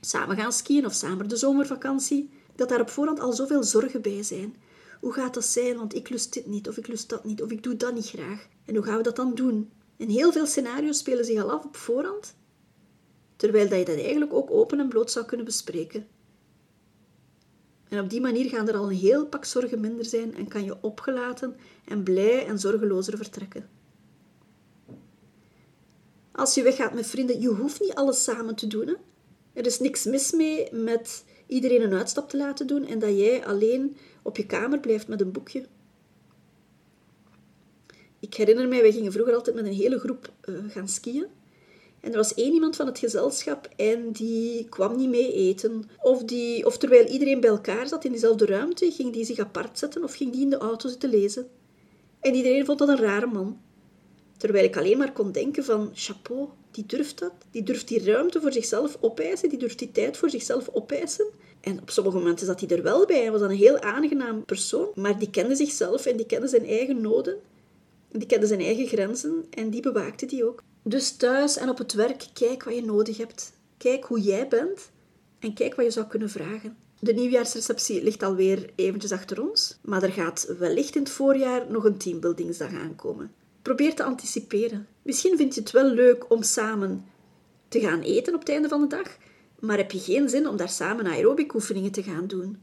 samen 0.00 0.36
gaan 0.36 0.52
skiën 0.52 0.86
of 0.86 0.92
samen 0.92 1.28
de 1.28 1.36
zomervakantie, 1.36 2.30
dat 2.54 2.68
daar 2.68 2.80
op 2.80 2.90
voorhand 2.90 3.20
al 3.20 3.32
zoveel 3.32 3.64
zorgen 3.64 4.02
bij 4.02 4.22
zijn. 4.22 4.56
Hoe 5.00 5.12
gaat 5.12 5.34
dat 5.34 5.44
zijn? 5.44 5.76
Want 5.76 5.94
ik 5.94 6.08
lust 6.08 6.32
dit 6.32 6.46
niet, 6.46 6.68
of 6.68 6.76
ik 6.76 6.86
lust 6.86 7.08
dat 7.08 7.24
niet, 7.24 7.42
of 7.42 7.50
ik 7.50 7.62
doe 7.62 7.76
dat 7.76 7.94
niet 7.94 8.08
graag. 8.08 8.46
En 8.64 8.74
hoe 8.74 8.84
gaan 8.84 8.96
we 8.96 9.02
dat 9.02 9.16
dan 9.16 9.34
doen? 9.34 9.70
En 10.02 10.08
heel 10.08 10.32
veel 10.32 10.46
scenario's 10.46 10.98
spelen 10.98 11.24
zich 11.24 11.42
al 11.42 11.50
af 11.50 11.64
op 11.64 11.76
voorhand, 11.76 12.36
terwijl 13.36 13.68
dat 13.68 13.78
je 13.78 13.84
dat 13.84 13.96
eigenlijk 13.96 14.32
ook 14.32 14.50
open 14.50 14.80
en 14.80 14.88
bloot 14.88 15.10
zou 15.10 15.26
kunnen 15.26 15.46
bespreken. 15.46 16.06
En 17.88 18.00
op 18.00 18.10
die 18.10 18.20
manier 18.20 18.48
gaan 18.48 18.68
er 18.68 18.76
al 18.76 18.90
een 18.90 18.96
heel 18.96 19.26
pak 19.26 19.44
zorgen 19.44 19.80
minder 19.80 20.04
zijn 20.04 20.34
en 20.34 20.48
kan 20.48 20.64
je 20.64 20.82
opgelaten 20.82 21.56
en 21.84 22.02
blij 22.02 22.46
en 22.46 22.58
zorgelozer 22.58 23.16
vertrekken. 23.16 23.68
Als 26.32 26.54
je 26.54 26.62
weggaat 26.62 26.94
met 26.94 27.06
vrienden, 27.06 27.40
je 27.40 27.48
hoeft 27.48 27.80
niet 27.80 27.94
alles 27.94 28.24
samen 28.24 28.54
te 28.54 28.66
doen. 28.66 28.86
Hè? 28.86 28.94
Er 29.52 29.66
is 29.66 29.78
niks 29.78 30.04
mis 30.04 30.32
mee 30.32 30.72
met 30.72 31.24
iedereen 31.46 31.82
een 31.82 31.94
uitstap 31.94 32.28
te 32.28 32.36
laten 32.36 32.66
doen 32.66 32.86
en 32.86 32.98
dat 32.98 33.18
jij 33.18 33.46
alleen 33.46 33.96
op 34.22 34.36
je 34.36 34.46
kamer 34.46 34.80
blijft 34.80 35.08
met 35.08 35.20
een 35.20 35.32
boekje. 35.32 35.66
Ik 38.22 38.34
herinner 38.34 38.68
mij, 38.68 38.80
wij 38.80 38.92
gingen 38.92 39.12
vroeger 39.12 39.34
altijd 39.34 39.56
met 39.56 39.66
een 39.66 39.72
hele 39.72 39.98
groep 39.98 40.32
uh, 40.44 40.58
gaan 40.68 40.88
skiën. 40.88 41.26
En 42.00 42.10
er 42.10 42.16
was 42.16 42.34
één 42.34 42.52
iemand 42.52 42.76
van 42.76 42.86
het 42.86 42.98
gezelschap 42.98 43.68
en 43.76 44.12
die 44.12 44.68
kwam 44.68 44.96
niet 44.96 45.08
mee 45.08 45.32
eten. 45.32 45.84
Of, 46.02 46.24
die, 46.24 46.66
of 46.66 46.78
terwijl 46.78 47.06
iedereen 47.06 47.40
bij 47.40 47.50
elkaar 47.50 47.88
zat 47.88 48.04
in 48.04 48.10
diezelfde 48.10 48.46
ruimte, 48.46 48.90
ging 48.90 49.12
die 49.12 49.24
zich 49.24 49.38
apart 49.38 49.78
zetten 49.78 50.04
of 50.04 50.14
ging 50.14 50.32
die 50.32 50.42
in 50.42 50.50
de 50.50 50.58
auto 50.58 50.88
zitten 50.88 51.10
lezen. 51.10 51.46
En 52.20 52.34
iedereen 52.34 52.64
vond 52.64 52.78
dat 52.78 52.88
een 52.88 52.98
rare 52.98 53.26
man. 53.26 53.60
Terwijl 54.36 54.64
ik 54.64 54.76
alleen 54.76 54.98
maar 54.98 55.12
kon 55.12 55.32
denken 55.32 55.64
van, 55.64 55.90
chapeau, 55.94 56.48
die 56.70 56.86
durft 56.86 57.18
dat. 57.18 57.32
Die 57.50 57.62
durft 57.62 57.88
die 57.88 58.04
ruimte 58.04 58.40
voor 58.40 58.52
zichzelf 58.52 58.98
opeisen, 59.00 59.48
die 59.48 59.58
durft 59.58 59.78
die 59.78 59.92
tijd 59.92 60.16
voor 60.16 60.30
zichzelf 60.30 60.68
opeisen. 60.68 61.26
En 61.60 61.80
op 61.80 61.90
sommige 61.90 62.16
momenten 62.16 62.46
zat 62.46 62.60
hij 62.60 62.68
er 62.68 62.82
wel 62.82 63.06
bij 63.06 63.24
en 63.24 63.32
was 63.32 63.40
dan 63.40 63.50
een 63.50 63.56
heel 63.56 63.80
aangenaam 63.80 64.44
persoon. 64.44 64.88
Maar 64.94 65.18
die 65.18 65.30
kende 65.30 65.54
zichzelf 65.54 66.06
en 66.06 66.16
die 66.16 66.26
kende 66.26 66.48
zijn 66.48 66.66
eigen 66.66 67.00
noden. 67.00 67.36
Die 68.12 68.26
kende 68.26 68.46
zijn 68.46 68.60
eigen 68.60 68.86
grenzen 68.86 69.44
en 69.50 69.70
die 69.70 69.82
bewaakte 69.82 70.26
die 70.26 70.44
ook. 70.44 70.62
Dus 70.82 71.16
thuis 71.16 71.56
en 71.56 71.68
op 71.68 71.78
het 71.78 71.92
werk, 71.92 72.26
kijk 72.32 72.64
wat 72.64 72.74
je 72.74 72.84
nodig 72.84 73.16
hebt. 73.16 73.52
Kijk 73.76 74.04
hoe 74.04 74.20
jij 74.20 74.48
bent 74.48 74.90
en 75.38 75.54
kijk 75.54 75.74
wat 75.74 75.84
je 75.84 75.90
zou 75.90 76.06
kunnen 76.06 76.30
vragen. 76.30 76.76
De 77.00 77.12
nieuwjaarsreceptie 77.12 78.02
ligt 78.02 78.22
alweer 78.22 78.70
eventjes 78.74 79.12
achter 79.12 79.48
ons, 79.48 79.78
maar 79.82 80.02
er 80.02 80.12
gaat 80.12 80.54
wellicht 80.58 80.96
in 80.96 81.02
het 81.02 81.10
voorjaar 81.10 81.70
nog 81.70 81.84
een 81.84 81.98
teambuildingsdag 81.98 82.72
aankomen. 82.72 83.32
Probeer 83.62 83.94
te 83.94 84.02
anticiperen. 84.02 84.86
Misschien 85.02 85.36
vind 85.36 85.54
je 85.54 85.60
het 85.60 85.70
wel 85.70 85.90
leuk 85.90 86.30
om 86.30 86.42
samen 86.42 87.04
te 87.68 87.80
gaan 87.80 88.00
eten 88.00 88.34
op 88.34 88.40
het 88.40 88.48
einde 88.48 88.68
van 88.68 88.80
de 88.80 88.86
dag, 88.86 89.16
maar 89.58 89.76
heb 89.76 89.90
je 89.90 89.98
geen 89.98 90.28
zin 90.28 90.48
om 90.48 90.56
daar 90.56 90.68
samen 90.68 91.06
aerobic 91.06 91.54
oefeningen 91.54 91.92
te 91.92 92.02
gaan 92.02 92.26
doen. 92.26 92.58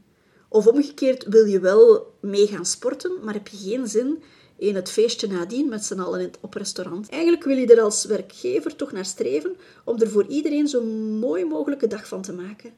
Of 0.48 0.66
omgekeerd 0.66 1.24
wil 1.24 1.44
je 1.44 1.60
wel 1.60 2.14
mee 2.20 2.46
gaan 2.46 2.66
sporten, 2.66 3.24
maar 3.24 3.34
heb 3.34 3.48
je 3.48 3.56
geen 3.56 3.86
zin 3.86 4.22
in 4.60 4.74
het 4.74 4.90
feestje 4.90 5.26
nadien 5.26 5.68
met 5.68 5.84
z'n 5.84 5.98
allen 5.98 6.30
op 6.40 6.54
restaurant. 6.54 7.08
Eigenlijk 7.08 7.44
wil 7.44 7.56
je 7.56 7.66
er 7.66 7.80
als 7.80 8.04
werkgever 8.04 8.76
toch 8.76 8.92
naar 8.92 9.04
streven 9.04 9.56
om 9.84 10.00
er 10.00 10.10
voor 10.10 10.26
iedereen 10.26 10.68
zo'n 10.68 11.18
mooi 11.18 11.44
mogelijke 11.44 11.86
dag 11.86 12.08
van 12.08 12.22
te 12.22 12.32
maken. 12.32 12.72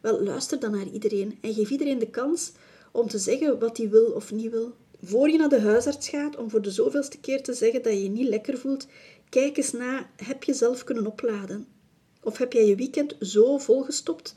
Wel, 0.00 0.22
luister 0.22 0.60
dan 0.60 0.70
naar 0.70 0.88
iedereen 0.92 1.38
en 1.40 1.54
geef 1.54 1.70
iedereen 1.70 1.98
de 1.98 2.10
kans 2.10 2.52
om 2.92 3.08
te 3.08 3.18
zeggen 3.18 3.58
wat 3.58 3.76
hij 3.76 3.88
wil 3.88 4.04
of 4.06 4.32
niet 4.32 4.50
wil. 4.50 4.74
Voor 5.02 5.30
je 5.30 5.38
naar 5.38 5.48
de 5.48 5.60
huisarts 5.60 6.08
gaat 6.08 6.36
om 6.36 6.50
voor 6.50 6.62
de 6.62 6.70
zoveelste 6.70 7.18
keer 7.18 7.42
te 7.42 7.52
zeggen 7.52 7.82
dat 7.82 7.92
je 7.92 8.02
je 8.02 8.08
niet 8.08 8.28
lekker 8.28 8.58
voelt, 8.58 8.86
kijk 9.28 9.56
eens 9.56 9.72
na, 9.72 10.10
heb 10.16 10.44
je 10.44 10.54
zelf 10.54 10.84
kunnen 10.84 11.06
opladen? 11.06 11.66
Of 12.22 12.38
heb 12.38 12.52
jij 12.52 12.66
je 12.66 12.76
weekend 12.76 13.16
zo 13.20 13.58
volgestopt 13.58 14.34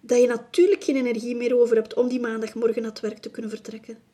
dat 0.00 0.20
je 0.20 0.26
natuurlijk 0.26 0.84
geen 0.84 0.96
energie 0.96 1.36
meer 1.36 1.58
over 1.58 1.76
hebt 1.76 1.94
om 1.94 2.08
die 2.08 2.20
maandagmorgen 2.20 2.82
naar 2.82 2.90
het 2.90 3.00
werk 3.00 3.18
te 3.18 3.30
kunnen 3.30 3.50
vertrekken? 3.50 4.09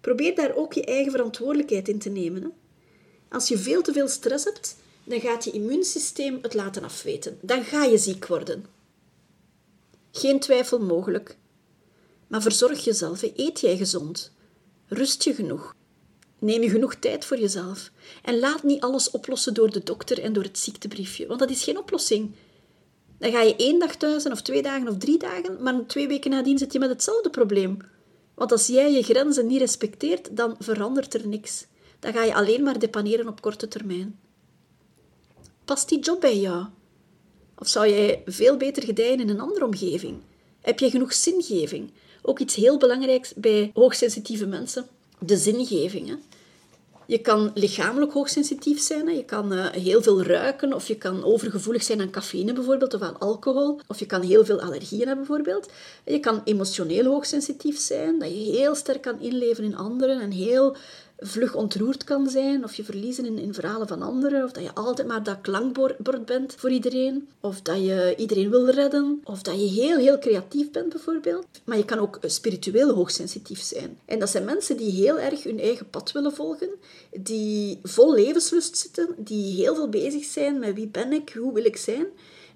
Probeer 0.00 0.34
daar 0.34 0.56
ook 0.56 0.72
je 0.72 0.84
eigen 0.84 1.10
verantwoordelijkheid 1.10 1.88
in 1.88 1.98
te 1.98 2.08
nemen. 2.08 2.52
Als 3.28 3.48
je 3.48 3.58
veel 3.58 3.82
te 3.82 3.92
veel 3.92 4.08
stress 4.08 4.44
hebt, 4.44 4.76
dan 5.04 5.20
gaat 5.20 5.44
je 5.44 5.50
immuunsysteem 5.50 6.38
het 6.42 6.54
laten 6.54 6.84
afweten. 6.84 7.38
Dan 7.42 7.64
ga 7.64 7.84
je 7.84 7.98
ziek 7.98 8.26
worden. 8.26 8.66
Geen 10.10 10.40
twijfel 10.40 10.80
mogelijk. 10.80 11.36
Maar 12.26 12.42
verzorg 12.42 12.84
jezelf. 12.84 13.22
Eet 13.22 13.60
jij 13.60 13.76
gezond? 13.76 14.32
Rust 14.86 15.22
je 15.24 15.34
genoeg? 15.34 15.74
Neem 16.38 16.62
je 16.62 16.70
genoeg 16.70 16.94
tijd 16.94 17.24
voor 17.24 17.38
jezelf. 17.38 17.90
En 18.22 18.38
laat 18.38 18.62
niet 18.62 18.80
alles 18.80 19.10
oplossen 19.10 19.54
door 19.54 19.70
de 19.70 19.82
dokter 19.82 20.22
en 20.22 20.32
door 20.32 20.42
het 20.42 20.58
ziektebriefje, 20.58 21.26
want 21.26 21.40
dat 21.40 21.50
is 21.50 21.64
geen 21.64 21.78
oplossing. 21.78 22.34
Dan 23.18 23.30
ga 23.30 23.42
je 23.42 23.56
één 23.56 23.78
dag 23.78 23.96
thuis 23.96 24.26
of 24.26 24.42
twee 24.42 24.62
dagen, 24.62 24.88
of 24.88 24.96
drie 24.96 25.18
dagen, 25.18 25.62
maar 25.62 25.86
twee 25.86 26.08
weken 26.08 26.30
nadien 26.30 26.58
zit 26.58 26.72
je 26.72 26.78
met 26.78 26.88
hetzelfde 26.88 27.30
probleem. 27.30 27.78
Want 28.40 28.52
als 28.52 28.66
jij 28.66 28.92
je 28.92 29.02
grenzen 29.02 29.46
niet 29.46 29.60
respecteert, 29.60 30.36
dan 30.36 30.56
verandert 30.58 31.14
er 31.14 31.26
niks. 31.26 31.66
Dan 31.98 32.12
ga 32.12 32.24
je 32.24 32.34
alleen 32.34 32.62
maar 32.62 32.78
depaneren 32.78 33.28
op 33.28 33.40
korte 33.40 33.68
termijn. 33.68 34.18
Past 35.64 35.88
die 35.88 35.98
job 35.98 36.20
bij 36.20 36.38
jou? 36.38 36.66
Of 37.58 37.68
zou 37.68 37.88
jij 37.88 38.22
veel 38.26 38.56
beter 38.56 38.82
gedijen 38.82 39.20
in 39.20 39.28
een 39.28 39.40
andere 39.40 39.64
omgeving? 39.64 40.18
Heb 40.60 40.78
je 40.78 40.90
genoeg 40.90 41.12
zingeving? 41.12 41.90
Ook 42.22 42.38
iets 42.38 42.54
heel 42.54 42.78
belangrijks 42.78 43.34
bij 43.34 43.70
hoogsensitieve 43.74 44.46
mensen, 44.46 44.86
de 45.18 45.36
zingeving. 45.36 46.08
Hè? 46.08 46.14
Je 47.10 47.18
kan 47.18 47.50
lichamelijk 47.54 48.12
hoogsensitief 48.12 48.80
zijn. 48.80 49.06
Hè? 49.06 49.12
Je 49.12 49.24
kan 49.24 49.52
uh, 49.52 49.66
heel 49.66 50.02
veel 50.02 50.22
ruiken 50.22 50.72
of 50.72 50.88
je 50.88 50.96
kan 50.96 51.24
overgevoelig 51.24 51.82
zijn 51.82 52.00
aan 52.00 52.10
cafeïne 52.10 52.52
bijvoorbeeld 52.52 52.94
of 52.94 53.00
aan 53.00 53.18
alcohol. 53.18 53.80
Of 53.86 53.98
je 53.98 54.06
kan 54.06 54.22
heel 54.22 54.44
veel 54.44 54.60
allergieën 54.60 55.06
hebben 55.06 55.26
bijvoorbeeld. 55.26 55.68
Je 56.04 56.20
kan 56.20 56.40
emotioneel 56.44 57.04
hoogsensitief 57.04 57.78
zijn, 57.78 58.18
dat 58.18 58.28
je 58.28 58.56
heel 58.56 58.74
sterk 58.74 59.02
kan 59.02 59.20
inleven 59.20 59.64
in 59.64 59.76
anderen 59.76 60.20
en 60.20 60.30
heel 60.30 60.76
vlug 61.20 61.54
ontroerd 61.54 62.04
kan 62.04 62.28
zijn, 62.28 62.64
of 62.64 62.74
je 62.74 62.84
verliezen 62.84 63.24
in, 63.24 63.38
in 63.38 63.54
verhalen 63.54 63.88
van 63.88 64.02
anderen, 64.02 64.44
of 64.44 64.52
dat 64.52 64.62
je 64.62 64.74
altijd 64.74 65.08
maar 65.08 65.22
dat 65.22 65.40
klankbord 65.40 66.24
bent 66.24 66.54
voor 66.54 66.70
iedereen, 66.70 67.28
of 67.40 67.62
dat 67.62 67.76
je 67.76 68.14
iedereen 68.16 68.50
wil 68.50 68.70
redden, 68.70 69.20
of 69.24 69.42
dat 69.42 69.54
je 69.54 69.66
heel, 69.66 69.98
heel 69.98 70.18
creatief 70.18 70.70
bent 70.70 70.88
bijvoorbeeld. 70.88 71.46
Maar 71.64 71.76
je 71.76 71.84
kan 71.84 71.98
ook 71.98 72.18
spiritueel 72.22 72.94
hoogsensitief 72.94 73.60
zijn. 73.60 73.98
En 74.04 74.18
dat 74.18 74.30
zijn 74.30 74.44
mensen 74.44 74.76
die 74.76 74.90
heel 74.90 75.18
erg 75.18 75.42
hun 75.42 75.60
eigen 75.60 75.90
pad 75.90 76.12
willen 76.12 76.32
volgen, 76.32 76.70
die 77.10 77.78
vol 77.82 78.14
levenslust 78.14 78.76
zitten, 78.76 79.14
die 79.16 79.54
heel 79.54 79.74
veel 79.74 79.88
bezig 79.88 80.24
zijn 80.24 80.58
met 80.58 80.74
wie 80.74 80.88
ben 80.88 81.12
ik, 81.12 81.32
hoe 81.38 81.52
wil 81.52 81.64
ik 81.64 81.76
zijn, 81.76 82.06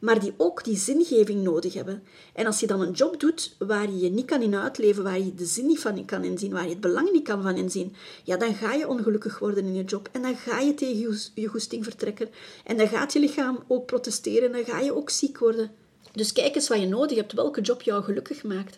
maar 0.00 0.20
die 0.20 0.34
ook 0.36 0.64
die 0.64 0.76
zingeving 0.76 1.42
nodig 1.42 1.74
hebben. 1.74 2.02
En 2.32 2.46
als 2.46 2.60
je 2.60 2.66
dan 2.66 2.80
een 2.80 2.92
job 2.92 3.20
doet 3.20 3.54
waar 3.58 3.90
je 3.90 3.98
je 3.98 4.10
niet 4.10 4.26
kan 4.26 4.42
in 4.42 4.54
uitleven, 4.54 5.02
waar 5.02 5.18
je 5.18 5.34
de 5.34 5.44
zin 5.44 5.66
niet 5.66 5.80
van 5.80 6.04
kan 6.04 6.24
inzien, 6.24 6.52
waar 6.52 6.64
je 6.64 6.70
het 6.70 6.80
belang 6.80 7.12
niet 7.12 7.24
kan 7.24 7.42
van 7.42 7.56
inzien, 7.56 7.94
ja, 8.24 8.36
dan 8.36 8.54
ga 8.54 8.72
je 8.72 8.88
ongelukkig 8.88 9.38
worden 9.38 9.64
in 9.64 9.74
je 9.74 9.84
job. 9.84 10.08
En 10.12 10.22
dan 10.22 10.36
ga 10.36 10.60
je 10.60 10.74
tegen 10.74 11.18
je 11.34 11.46
goesting 11.46 11.84
vertrekken. 11.84 12.28
En 12.64 12.76
dan 12.76 12.88
gaat 12.88 13.12
je 13.12 13.20
lichaam 13.20 13.58
ook 13.68 13.86
protesteren 13.86 14.46
en 14.48 14.52
dan 14.52 14.74
ga 14.74 14.80
je 14.80 14.94
ook 14.94 15.10
ziek 15.10 15.38
worden. 15.38 15.70
Dus 16.12 16.32
kijk 16.32 16.54
eens 16.54 16.68
wat 16.68 16.80
je 16.80 16.86
nodig 16.86 17.16
hebt, 17.16 17.32
welke 17.32 17.60
job 17.60 17.82
jou 17.82 18.04
gelukkig 18.04 18.42
maakt. 18.42 18.76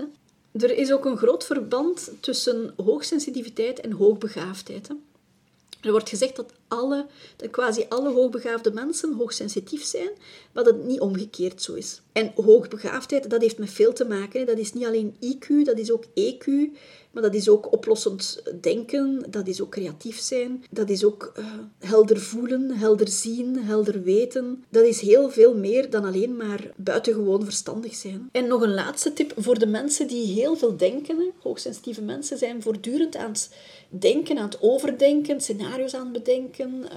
Er 0.52 0.79
is 0.79 0.92
ook 0.92 1.05
een 1.05 1.16
groot 1.16 1.44
verband 1.44 2.11
tussen 2.20 2.74
hoogsensitiviteit 2.76 3.81
en 3.81 3.92
hoogbegaafdheid. 3.92 4.88
Hè? 4.88 4.94
Er 5.87 5.92
wordt 5.92 6.09
gezegd 6.09 6.37
dat, 6.37 6.53
alle, 6.68 7.07
dat 7.37 7.51
quasi 7.51 7.87
alle 7.88 8.12
hoogbegaafde 8.12 8.72
mensen 8.72 9.12
hoogsensitief 9.12 9.85
zijn, 9.85 10.11
maar 10.53 10.64
dat 10.64 10.75
het 10.75 10.85
niet 10.85 11.01
omgekeerd 11.01 11.62
zo 11.62 11.75
is. 11.75 12.01
En 12.12 12.33
hoogbegaafdheid, 12.35 13.31
dat 13.31 13.40
heeft 13.40 13.59
met 13.59 13.70
veel 13.70 13.92
te 13.92 14.05
maken. 14.05 14.46
Dat 14.46 14.59
is 14.59 14.72
niet 14.72 14.87
alleen 14.87 15.16
IQ, 15.20 15.64
dat 15.64 15.79
is 15.79 15.90
ook 15.92 16.05
EQ, 16.05 16.46
maar 17.16 17.24
dat 17.24 17.35
is 17.35 17.48
ook 17.48 17.72
oplossend 17.72 18.42
denken, 18.61 19.26
dat 19.31 19.46
is 19.46 19.61
ook 19.61 19.70
creatief 19.70 20.18
zijn, 20.18 20.64
dat 20.70 20.88
is 20.90 21.05
ook 21.05 21.33
uh, 21.38 21.46
helder 21.79 22.20
voelen, 22.20 22.70
helder 22.70 23.09
zien, 23.09 23.59
helder 23.59 24.02
weten. 24.02 24.64
Dat 24.68 24.85
is 24.85 25.00
heel 25.00 25.31
veel 25.31 25.55
meer 25.55 25.90
dan 25.90 26.05
alleen 26.05 26.37
maar 26.37 26.70
buitengewoon 26.76 27.44
verstandig 27.44 27.94
zijn. 27.94 28.29
En 28.33 28.46
nog 28.46 28.62
een 28.62 28.74
laatste 28.74 29.12
tip 29.12 29.33
voor 29.37 29.59
de 29.59 29.66
mensen 29.66 30.07
die 30.07 30.26
heel 30.26 30.57
veel 30.57 30.76
denken. 30.76 31.33
Hoogsensitieve 31.42 32.02
mensen 32.02 32.38
zijn 32.38 32.62
voortdurend 32.62 33.16
aan 33.16 33.31
het 33.31 33.50
denken, 33.88 34.38
aan 34.38 34.44
het 34.44 34.62
overdenken, 34.62 35.40
scenario's 35.40 35.94
aan 35.94 36.05
het 36.05 36.12
bedenken, 36.12 36.70
uh, 36.83 36.90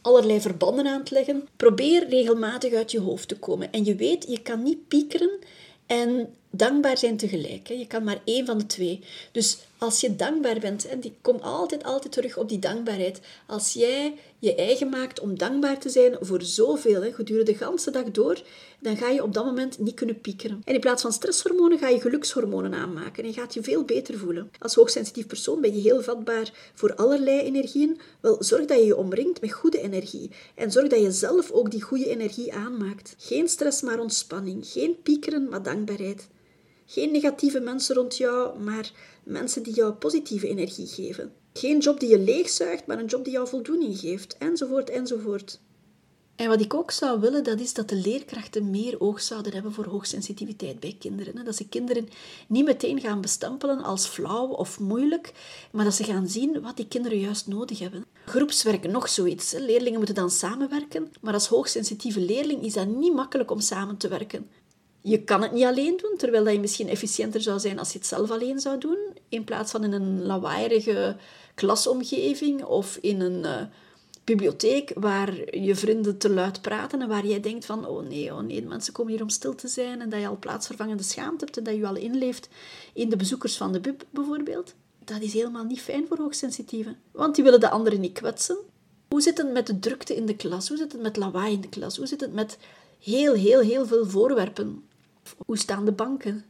allerlei 0.00 0.40
verbanden 0.40 0.86
aan 0.86 1.00
het 1.00 1.10
leggen. 1.10 1.48
Probeer 1.56 2.08
regelmatig 2.08 2.72
uit 2.72 2.90
je 2.90 3.00
hoofd 3.00 3.28
te 3.28 3.38
komen. 3.38 3.72
En 3.72 3.84
je 3.84 3.94
weet, 3.94 4.24
je 4.28 4.42
kan 4.42 4.62
niet 4.62 4.88
piekeren 4.88 5.38
en 5.86 6.34
dankbaar 6.52 6.98
zijn 6.98 7.16
tegelijk. 7.16 7.68
Je 7.68 7.86
kan 7.86 8.04
maar 8.04 8.20
één 8.24 8.46
van 8.46 8.58
de 8.58 8.66
twee. 8.66 9.00
Dus 9.32 9.58
als 9.78 10.00
je 10.00 10.16
dankbaar 10.16 10.58
bent, 10.58 10.86
en 10.86 11.00
die 11.00 11.14
kom 11.20 11.36
altijd, 11.40 11.84
altijd 11.84 12.12
terug 12.12 12.36
op 12.36 12.48
die 12.48 12.58
dankbaarheid. 12.58 13.20
Als 13.46 13.72
jij 13.72 14.14
je 14.38 14.54
eigen 14.54 14.88
maakt 14.88 15.20
om 15.20 15.38
dankbaar 15.38 15.78
te 15.78 15.88
zijn 15.88 16.16
voor 16.20 16.42
zoveel, 16.42 17.12
gedurende 17.12 17.52
de 17.52 17.64
hele 17.64 17.90
dag 17.90 18.10
door, 18.10 18.42
dan 18.80 18.96
ga 18.96 19.08
je 19.08 19.22
op 19.22 19.34
dat 19.34 19.44
moment 19.44 19.78
niet 19.78 19.94
kunnen 19.94 20.20
piekeren. 20.20 20.62
En 20.64 20.74
in 20.74 20.80
plaats 20.80 21.02
van 21.02 21.12
stresshormonen 21.12 21.78
ga 21.78 21.88
je 21.88 22.00
gelukshormonen 22.00 22.74
aanmaken 22.74 23.22
en 23.22 23.28
je 23.28 23.34
gaat 23.34 23.54
je 23.54 23.62
veel 23.62 23.84
beter 23.84 24.18
voelen. 24.18 24.50
Als 24.58 24.74
hoogsensitief 24.74 25.26
persoon 25.26 25.60
ben 25.60 25.74
je 25.74 25.80
heel 25.80 26.02
vatbaar 26.02 26.70
voor 26.74 26.94
allerlei 26.94 27.40
energieën. 27.40 28.00
Wel, 28.20 28.36
zorg 28.38 28.64
dat 28.64 28.78
je 28.78 28.84
je 28.84 28.96
omringt 28.96 29.40
met 29.40 29.52
goede 29.52 29.80
energie 29.80 30.30
en 30.54 30.72
zorg 30.72 30.88
dat 30.88 31.00
je 31.00 31.12
zelf 31.12 31.50
ook 31.50 31.70
die 31.70 31.82
goede 31.82 32.08
energie 32.08 32.54
aanmaakt. 32.54 33.14
Geen 33.18 33.48
stress, 33.48 33.82
maar 33.82 34.00
ontspanning. 34.00 34.66
Geen 34.66 34.96
piekeren, 35.02 35.48
maar 35.48 35.62
dankbaarheid. 35.62 36.28
Geen 36.92 37.12
negatieve 37.12 37.60
mensen 37.60 37.94
rond 37.94 38.16
jou, 38.16 38.58
maar 38.58 38.92
mensen 39.22 39.62
die 39.62 39.74
jou 39.74 39.92
positieve 39.92 40.48
energie 40.48 40.86
geven. 40.86 41.32
Geen 41.52 41.78
job 41.78 42.00
die 42.00 42.08
je 42.08 42.18
leegzuigt, 42.18 42.86
maar 42.86 42.98
een 42.98 43.06
job 43.06 43.24
die 43.24 43.32
jou 43.32 43.48
voldoening 43.48 43.98
geeft, 43.98 44.36
enzovoort, 44.38 44.90
enzovoort. 44.90 45.60
En 46.36 46.48
wat 46.48 46.60
ik 46.60 46.74
ook 46.74 46.90
zou 46.90 47.20
willen, 47.20 47.44
dat 47.44 47.60
is 47.60 47.74
dat 47.74 47.88
de 47.88 47.96
leerkrachten 47.96 48.70
meer 48.70 49.00
oog 49.00 49.20
zouden 49.22 49.52
hebben 49.52 49.72
voor 49.72 49.86
hoogsensitiviteit 49.86 50.80
bij 50.80 50.96
kinderen. 50.98 51.44
Dat 51.44 51.56
ze 51.56 51.68
kinderen 51.68 52.08
niet 52.48 52.64
meteen 52.64 53.00
gaan 53.00 53.20
bestempelen 53.20 53.82
als 53.82 54.06
flauw 54.06 54.46
of 54.46 54.80
moeilijk, 54.80 55.32
maar 55.70 55.84
dat 55.84 55.94
ze 55.94 56.04
gaan 56.04 56.28
zien 56.28 56.62
wat 56.62 56.76
die 56.76 56.88
kinderen 56.88 57.18
juist 57.18 57.46
nodig 57.46 57.78
hebben. 57.78 58.04
Groepswerk, 58.26 58.90
nog 58.90 59.08
zoiets. 59.08 59.52
Leerlingen 59.52 59.98
moeten 59.98 60.14
dan 60.14 60.30
samenwerken, 60.30 61.12
maar 61.20 61.34
als 61.34 61.46
hoogsensitieve 61.46 62.20
leerling 62.20 62.62
is 62.62 62.72
dat 62.72 62.86
niet 62.86 63.14
makkelijk 63.14 63.50
om 63.50 63.60
samen 63.60 63.96
te 63.96 64.08
werken. 64.08 64.50
Je 65.02 65.22
kan 65.22 65.42
het 65.42 65.52
niet 65.52 65.64
alleen 65.64 65.96
doen, 65.96 66.14
terwijl 66.16 66.44
dat 66.44 66.52
je 66.52 66.60
misschien 66.60 66.88
efficiënter 66.88 67.40
zou 67.40 67.58
zijn 67.58 67.78
als 67.78 67.92
je 67.92 67.98
het 67.98 68.06
zelf 68.06 68.30
alleen 68.30 68.60
zou 68.60 68.78
doen, 68.78 68.98
in 69.28 69.44
plaats 69.44 69.70
van 69.70 69.84
in 69.84 69.92
een 69.92 70.22
lawaaierige 70.22 71.16
klasomgeving 71.54 72.64
of 72.64 72.98
in 73.00 73.20
een 73.20 73.44
uh, 73.44 73.62
bibliotheek 74.24 74.92
waar 74.94 75.56
je 75.58 75.74
vrienden 75.74 76.18
te 76.18 76.30
luid 76.30 76.60
praten 76.60 77.02
en 77.02 77.08
waar 77.08 77.26
jij 77.26 77.40
denkt 77.40 77.64
van, 77.64 77.86
oh 77.86 78.08
nee, 78.08 78.34
oh 78.34 78.40
nee, 78.40 78.62
mensen 78.62 78.92
komen 78.92 79.12
hier 79.12 79.22
om 79.22 79.28
stil 79.28 79.54
te 79.54 79.68
zijn 79.68 80.00
en 80.00 80.08
dat 80.08 80.20
je 80.20 80.26
al 80.26 80.38
plaatsvervangende 80.38 81.02
schaamte 81.02 81.44
hebt 81.44 81.56
en 81.56 81.64
dat 81.64 81.76
je 81.76 81.86
al 81.86 81.96
inleeft 81.96 82.48
in 82.92 83.08
de 83.08 83.16
bezoekers 83.16 83.56
van 83.56 83.72
de 83.72 83.80
bib 83.80 84.04
bijvoorbeeld. 84.10 84.74
Dat 85.04 85.20
is 85.20 85.32
helemaal 85.32 85.64
niet 85.64 85.80
fijn 85.80 86.06
voor 86.08 86.18
hoogsensitieven, 86.18 86.96
want 87.10 87.34
die 87.34 87.44
willen 87.44 87.60
de 87.60 87.70
anderen 87.70 88.00
niet 88.00 88.12
kwetsen. 88.12 88.56
Hoe 89.08 89.20
zit 89.20 89.38
het 89.38 89.52
met 89.52 89.66
de 89.66 89.78
drukte 89.78 90.16
in 90.16 90.26
de 90.26 90.36
klas? 90.36 90.68
Hoe 90.68 90.76
zit 90.76 90.92
het 90.92 91.00
met 91.00 91.16
lawaai 91.16 91.52
in 91.52 91.60
de 91.60 91.68
klas? 91.68 91.96
Hoe 91.96 92.06
zit 92.06 92.20
het 92.20 92.32
met 92.32 92.58
heel, 92.98 93.34
heel, 93.34 93.60
heel 93.60 93.86
veel 93.86 94.06
voorwerpen? 94.06 94.84
Hoe 95.46 95.58
staan 95.58 95.84
de 95.84 95.92
banken? 95.92 96.44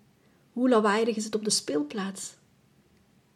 Hoe 0.53 0.69
lawaaiig 0.69 1.17
is 1.17 1.25
het 1.25 1.35
op 1.35 1.45
de 1.45 1.51
speelplaats? 1.51 2.35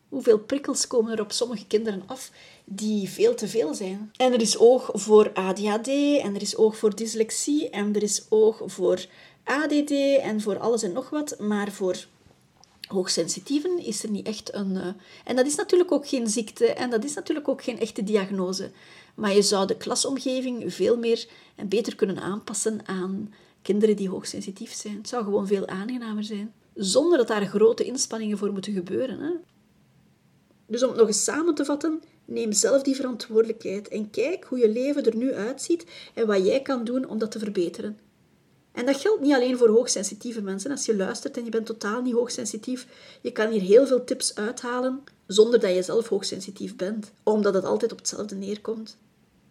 Hoeveel 0.09 0.39
prikkels 0.39 0.87
komen 0.87 1.13
er 1.13 1.21
op 1.21 1.33
sommige 1.33 1.67
kinderen 1.67 2.03
af 2.07 2.31
die 2.65 3.09
veel 3.09 3.35
te 3.35 3.49
veel 3.49 3.75
zijn? 3.75 4.11
En 4.17 4.33
er 4.33 4.41
is 4.41 4.59
oog 4.59 4.91
voor 4.93 5.33
ADHD, 5.33 5.89
en 6.23 6.35
er 6.35 6.43
is 6.43 6.57
oog 6.57 6.77
voor 6.77 6.97
dyslexie, 6.97 7.71
en 7.71 7.95
er 7.95 8.03
is 8.03 8.27
oog 8.29 8.63
voor 8.67 9.07
ADD 9.45 9.91
en 10.21 10.41
voor 10.41 10.59
alles 10.59 10.83
en 10.83 10.93
nog 10.93 11.11
wat, 11.11 11.39
maar 11.39 11.73
voor 11.73 12.07
hoogsensitieven 12.89 13.85
is 13.85 14.03
er 14.03 14.11
niet 14.11 14.27
echt 14.27 14.55
een. 14.55 14.71
Uh, 14.71 14.87
en 15.25 15.37
dat 15.37 15.47
is 15.47 15.55
natuurlijk 15.55 15.93
ook 15.93 16.09
geen 16.09 16.29
ziekte 16.29 16.67
en 16.67 16.91
dat 16.91 17.05
is 17.05 17.15
natuurlijk 17.15 17.49
ook 17.49 17.63
geen 17.63 17.81
echte 17.81 18.05
diagnose. 18.05 18.71
Maar 19.15 19.35
je 19.35 19.43
zou 19.43 19.67
de 19.67 19.77
klasomgeving 19.77 20.75
veel 20.75 20.97
meer 20.97 21.27
en 21.55 21.69
beter 21.69 21.97
kunnen 21.97 22.21
aanpassen 22.21 22.81
aan 22.85 23.35
kinderen 23.67 23.97
die 23.97 24.09
hoogsensitief 24.09 24.73
zijn. 24.73 24.97
Het 24.97 25.09
zou 25.09 25.25
gewoon 25.25 25.47
veel 25.47 25.67
aangenamer 25.67 26.25
zijn. 26.25 26.55
Zonder 26.75 27.19
dat 27.19 27.29
daar 27.29 27.47
grote 27.47 27.85
inspanningen 27.85 28.39
voor 28.39 28.53
moeten 28.53 28.73
gebeuren. 28.73 29.21
Hè? 29.21 29.31
Dus 30.67 30.83
om 30.83 30.89
het 30.89 30.99
nog 30.99 31.07
eens 31.07 31.25
samen 31.25 31.55
te 31.55 31.65
vatten, 31.65 32.03
neem 32.25 32.53
zelf 32.53 32.83
die 32.83 32.95
verantwoordelijkheid 32.95 33.89
en 33.89 34.11
kijk 34.11 34.45
hoe 34.45 34.59
je 34.59 34.69
leven 34.69 35.05
er 35.05 35.17
nu 35.17 35.35
uitziet 35.35 35.87
en 36.15 36.27
wat 36.27 36.47
jij 36.47 36.63
kan 36.63 36.85
doen 36.85 37.09
om 37.09 37.19
dat 37.19 37.31
te 37.31 37.39
verbeteren. 37.39 37.99
En 38.73 38.87
dat 38.87 39.01
geldt 39.01 39.21
niet 39.21 39.35
alleen 39.35 39.57
voor 39.57 39.69
hoogsensitieve 39.69 40.43
mensen. 40.43 40.71
Als 40.71 40.87
je 40.87 40.97
luistert 40.97 41.37
en 41.37 41.45
je 41.45 41.51
bent 41.51 41.67
totaal 41.67 42.03
niet 42.03 42.15
hoogsensitief, 42.15 42.87
je 43.21 43.33
kan 43.33 43.51
hier 43.51 43.61
heel 43.61 43.87
veel 43.87 44.05
tips 44.05 44.35
uithalen 44.35 45.05
zonder 45.27 45.61
dat 45.61 45.75
je 45.75 45.83
zelf 45.83 46.09
hoogsensitief 46.09 46.77
bent, 46.77 47.13
omdat 47.23 47.55
het 47.55 47.65
altijd 47.65 47.93
op 47.93 47.99
hetzelfde 47.99 48.35
neerkomt. 48.35 48.97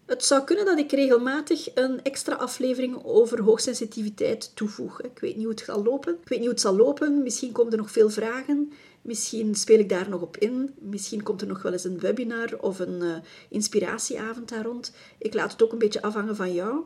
Het 0.05 0.23
zou 0.23 0.43
kunnen 0.43 0.65
dat 0.65 0.77
ik 0.77 0.91
regelmatig 0.91 1.75
een 1.75 2.03
extra 2.03 2.35
aflevering 2.35 3.03
over 3.03 3.41
hoogsensitiviteit 3.41 4.55
toevoeg. 4.55 5.01
Ik 5.01 5.19
weet 5.19 5.35
niet 5.35 5.45
hoe 5.45 5.53
het 5.53 5.61
gaat 5.61 5.85
lopen. 5.85 6.13
Ik 6.13 6.27
weet 6.27 6.39
niet 6.39 6.47
hoe 6.47 6.49
het 6.49 6.61
zal 6.61 6.75
lopen. 6.75 7.23
Misschien 7.23 7.51
komen 7.51 7.71
er 7.71 7.77
nog 7.77 7.91
veel 7.91 8.09
vragen. 8.09 8.71
Misschien 9.01 9.55
speel 9.55 9.79
ik 9.79 9.89
daar 9.89 10.09
nog 10.09 10.21
op 10.21 10.37
in. 10.37 10.75
Misschien 10.79 11.23
komt 11.23 11.41
er 11.41 11.47
nog 11.47 11.61
wel 11.61 11.71
eens 11.71 11.83
een 11.83 11.99
webinar 11.99 12.57
of 12.59 12.79
een 12.79 13.01
uh, 13.01 13.15
inspiratieavond 13.49 14.49
daar 14.49 14.63
rond. 14.65 14.93
Ik 15.17 15.33
laat 15.33 15.51
het 15.51 15.63
ook 15.63 15.71
een 15.71 15.77
beetje 15.77 16.01
afhangen 16.01 16.35
van 16.35 16.53
jou. 16.53 16.85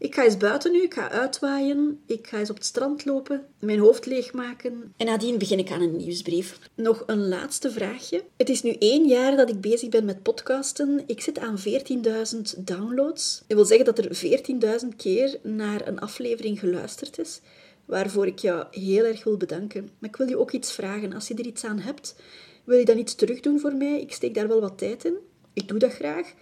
Ik 0.00 0.14
ga 0.14 0.24
eens 0.24 0.36
buiten 0.36 0.72
nu, 0.72 0.82
ik 0.82 0.94
ga 0.94 1.10
uitwaaien, 1.10 2.00
ik 2.06 2.26
ga 2.26 2.38
eens 2.38 2.50
op 2.50 2.56
het 2.56 2.64
strand 2.64 3.04
lopen, 3.04 3.46
mijn 3.58 3.78
hoofd 3.78 4.06
leegmaken 4.06 4.92
en 4.96 5.06
nadien 5.06 5.38
begin 5.38 5.58
ik 5.58 5.70
aan 5.70 5.80
een 5.80 5.96
nieuwsbrief. 5.96 6.58
Nog 6.74 7.02
een 7.06 7.28
laatste 7.28 7.70
vraagje. 7.70 8.22
Het 8.36 8.48
is 8.48 8.62
nu 8.62 8.72
één 8.78 9.06
jaar 9.06 9.36
dat 9.36 9.48
ik 9.48 9.60
bezig 9.60 9.88
ben 9.88 10.04
met 10.04 10.22
podcasten. 10.22 11.02
Ik 11.06 11.20
zit 11.20 11.38
aan 11.38 11.58
14.000 11.58 12.40
downloads. 12.58 13.42
Dat 13.46 13.56
wil 13.56 13.66
zeggen 13.66 13.86
dat 13.86 13.98
er 13.98 14.40
14.000 14.82 14.96
keer 14.96 15.38
naar 15.42 15.86
een 15.86 16.00
aflevering 16.00 16.58
geluisterd 16.58 17.18
is, 17.18 17.40
waarvoor 17.84 18.26
ik 18.26 18.38
jou 18.38 18.66
heel 18.70 19.04
erg 19.04 19.24
wil 19.24 19.36
bedanken. 19.36 19.90
Maar 19.98 20.10
ik 20.10 20.16
wil 20.16 20.28
je 20.28 20.38
ook 20.38 20.52
iets 20.52 20.72
vragen. 20.72 21.12
Als 21.12 21.28
je 21.28 21.34
er 21.34 21.46
iets 21.46 21.64
aan 21.64 21.78
hebt, 21.78 22.14
wil 22.64 22.78
je 22.78 22.84
dan 22.84 22.98
iets 22.98 23.14
terugdoen 23.14 23.60
voor 23.60 23.74
mij? 23.74 24.00
Ik 24.00 24.12
steek 24.12 24.34
daar 24.34 24.48
wel 24.48 24.60
wat 24.60 24.78
tijd 24.78 25.04
in. 25.04 25.16
Ik 25.52 25.68
doe 25.68 25.78
dat 25.78 25.92
graag. 25.92 26.32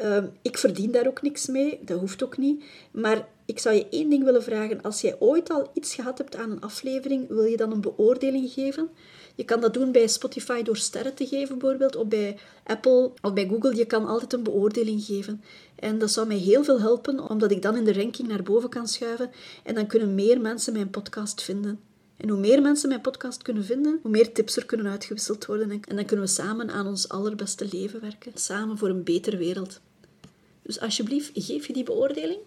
Ehm, 0.00 0.26
ik 0.42 0.58
verdien 0.58 0.90
daar 0.90 1.06
ook 1.06 1.22
niks 1.22 1.46
mee, 1.46 1.78
dat 1.84 1.98
hoeft 1.98 2.24
ook 2.24 2.38
niet. 2.38 2.64
Maar 2.90 3.28
ik 3.44 3.58
zou 3.58 3.74
je 3.74 3.88
één 3.90 4.10
ding 4.10 4.24
willen 4.24 4.42
vragen. 4.42 4.82
Als 4.82 5.00
jij 5.00 5.16
ooit 5.18 5.50
al 5.50 5.70
iets 5.74 5.94
gehad 5.94 6.18
hebt 6.18 6.36
aan 6.36 6.50
een 6.50 6.60
aflevering, 6.60 7.28
wil 7.28 7.44
je 7.44 7.56
dan 7.56 7.72
een 7.72 7.80
beoordeling 7.80 8.50
geven? 8.50 8.88
Je 9.34 9.44
kan 9.44 9.60
dat 9.60 9.74
doen 9.74 9.92
bij 9.92 10.06
Spotify 10.08 10.62
door 10.62 10.76
sterren 10.76 11.14
te 11.14 11.26
geven, 11.26 11.58
bijvoorbeeld, 11.58 11.96
of 11.96 12.06
bij 12.06 12.38
Apple 12.64 13.10
of 13.22 13.32
bij 13.32 13.48
Google. 13.48 13.76
Je 13.76 13.84
kan 13.84 14.06
altijd 14.06 14.32
een 14.32 14.42
beoordeling 14.42 15.02
geven. 15.02 15.42
En 15.74 15.98
dat 15.98 16.10
zou 16.10 16.26
mij 16.26 16.36
heel 16.36 16.64
veel 16.64 16.80
helpen, 16.80 17.28
omdat 17.28 17.50
ik 17.50 17.62
dan 17.62 17.76
in 17.76 17.84
de 17.84 17.92
ranking 17.92 18.28
naar 18.28 18.42
boven 18.42 18.68
kan 18.68 18.88
schuiven. 18.88 19.30
En 19.64 19.74
dan 19.74 19.86
kunnen 19.86 20.14
meer 20.14 20.40
mensen 20.40 20.72
mijn 20.72 20.90
podcast 20.90 21.42
vinden. 21.42 21.80
En 22.16 22.28
hoe 22.28 22.38
meer 22.38 22.62
mensen 22.62 22.88
mijn 22.88 23.00
podcast 23.00 23.42
kunnen 23.42 23.64
vinden, 23.64 23.98
hoe 24.02 24.10
meer 24.10 24.32
tips 24.32 24.56
er 24.56 24.66
kunnen 24.66 24.86
uitgewisseld 24.86 25.46
worden. 25.46 25.70
En 25.70 25.96
dan 25.96 26.04
kunnen 26.04 26.26
we 26.26 26.32
samen 26.32 26.70
aan 26.70 26.86
ons 26.86 27.08
allerbeste 27.08 27.68
leven 27.72 28.00
werken. 28.00 28.32
Samen 28.34 28.78
voor 28.78 28.88
een 28.88 29.04
betere 29.04 29.36
wereld. 29.36 29.80
Dus 30.70 30.80
alsjeblieft, 30.80 31.30
geef 31.34 31.66
je 31.66 31.72
die 31.72 31.84
beoordeling. 31.84 32.38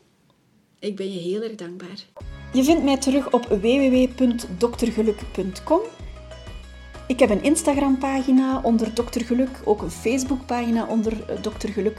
Ik 0.80 0.96
ben 0.96 1.14
je 1.14 1.20
heel 1.20 1.42
erg 1.42 1.56
dankbaar. 1.56 2.06
Je 2.54 2.64
vindt 2.64 2.84
mij 2.84 2.98
terug 2.98 3.32
op 3.32 3.46
www.doktergeluk.com. 3.46 5.80
Ik 7.08 7.20
heb 7.20 7.30
een 7.30 7.44
Instagram-pagina 7.44 8.62
onder 8.62 8.94
Dokter 8.94 9.26
Geluk, 9.26 9.62
ook 9.66 9.82
een 9.82 9.92
Facebook-pagina 9.92 10.88
onder 10.88 11.42
Dokter 11.42 11.70
Geluk. 11.70 11.98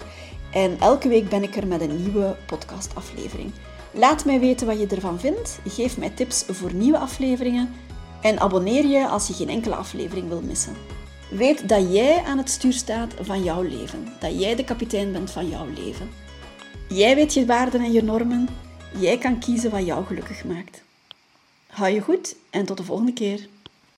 En 0.53 0.81
elke 0.81 1.09
week 1.09 1.29
ben 1.29 1.43
ik 1.43 1.57
er 1.57 1.67
met 1.67 1.81
een 1.81 2.03
nieuwe 2.03 2.37
podcastaflevering. 2.47 3.53
Laat 3.93 4.25
mij 4.25 4.41
weten 4.41 4.67
wat 4.67 4.81
je 4.81 4.87
ervan 4.87 5.21
vindt. 5.21 5.59
Geef 5.67 5.99
mij 5.99 6.11
tips 6.11 6.45
voor 6.49 6.75
nieuwe 6.75 6.99
afleveringen. 6.99 7.75
En 8.21 8.41
abonneer 8.41 8.87
je 8.87 9.09
als 9.09 9.27
je 9.27 9.35
geen 9.35 9.49
enkele 9.49 9.75
aflevering 9.75 10.29
wil 10.29 10.41
missen. 10.41 10.77
Weet 11.31 11.69
dat 11.69 11.93
jij 11.93 12.23
aan 12.23 12.39
het 12.39 12.51
stuur 12.51 12.73
staat 12.73 13.15
van 13.21 13.43
jouw 13.43 13.63
leven. 13.63 14.09
Dat 14.21 14.41
jij 14.41 14.55
de 14.55 14.65
kapitein 14.65 15.13
bent 15.13 15.31
van 15.31 15.49
jouw 15.49 15.67
leven. 15.75 16.11
Jij 16.89 17.15
weet 17.15 17.35
je 17.35 17.47
waarden 17.47 17.81
en 17.81 17.93
je 17.93 18.03
normen. 18.03 18.49
Jij 18.99 19.19
kan 19.19 19.39
kiezen 19.39 19.71
wat 19.71 19.87
jou 19.87 20.05
gelukkig 20.05 20.45
maakt. 20.45 20.83
Hou 21.67 21.93
je 21.93 22.01
goed 22.01 22.37
en 22.51 22.65
tot 22.65 22.77
de 22.77 22.85
volgende 22.85 23.13
keer. 23.13 23.49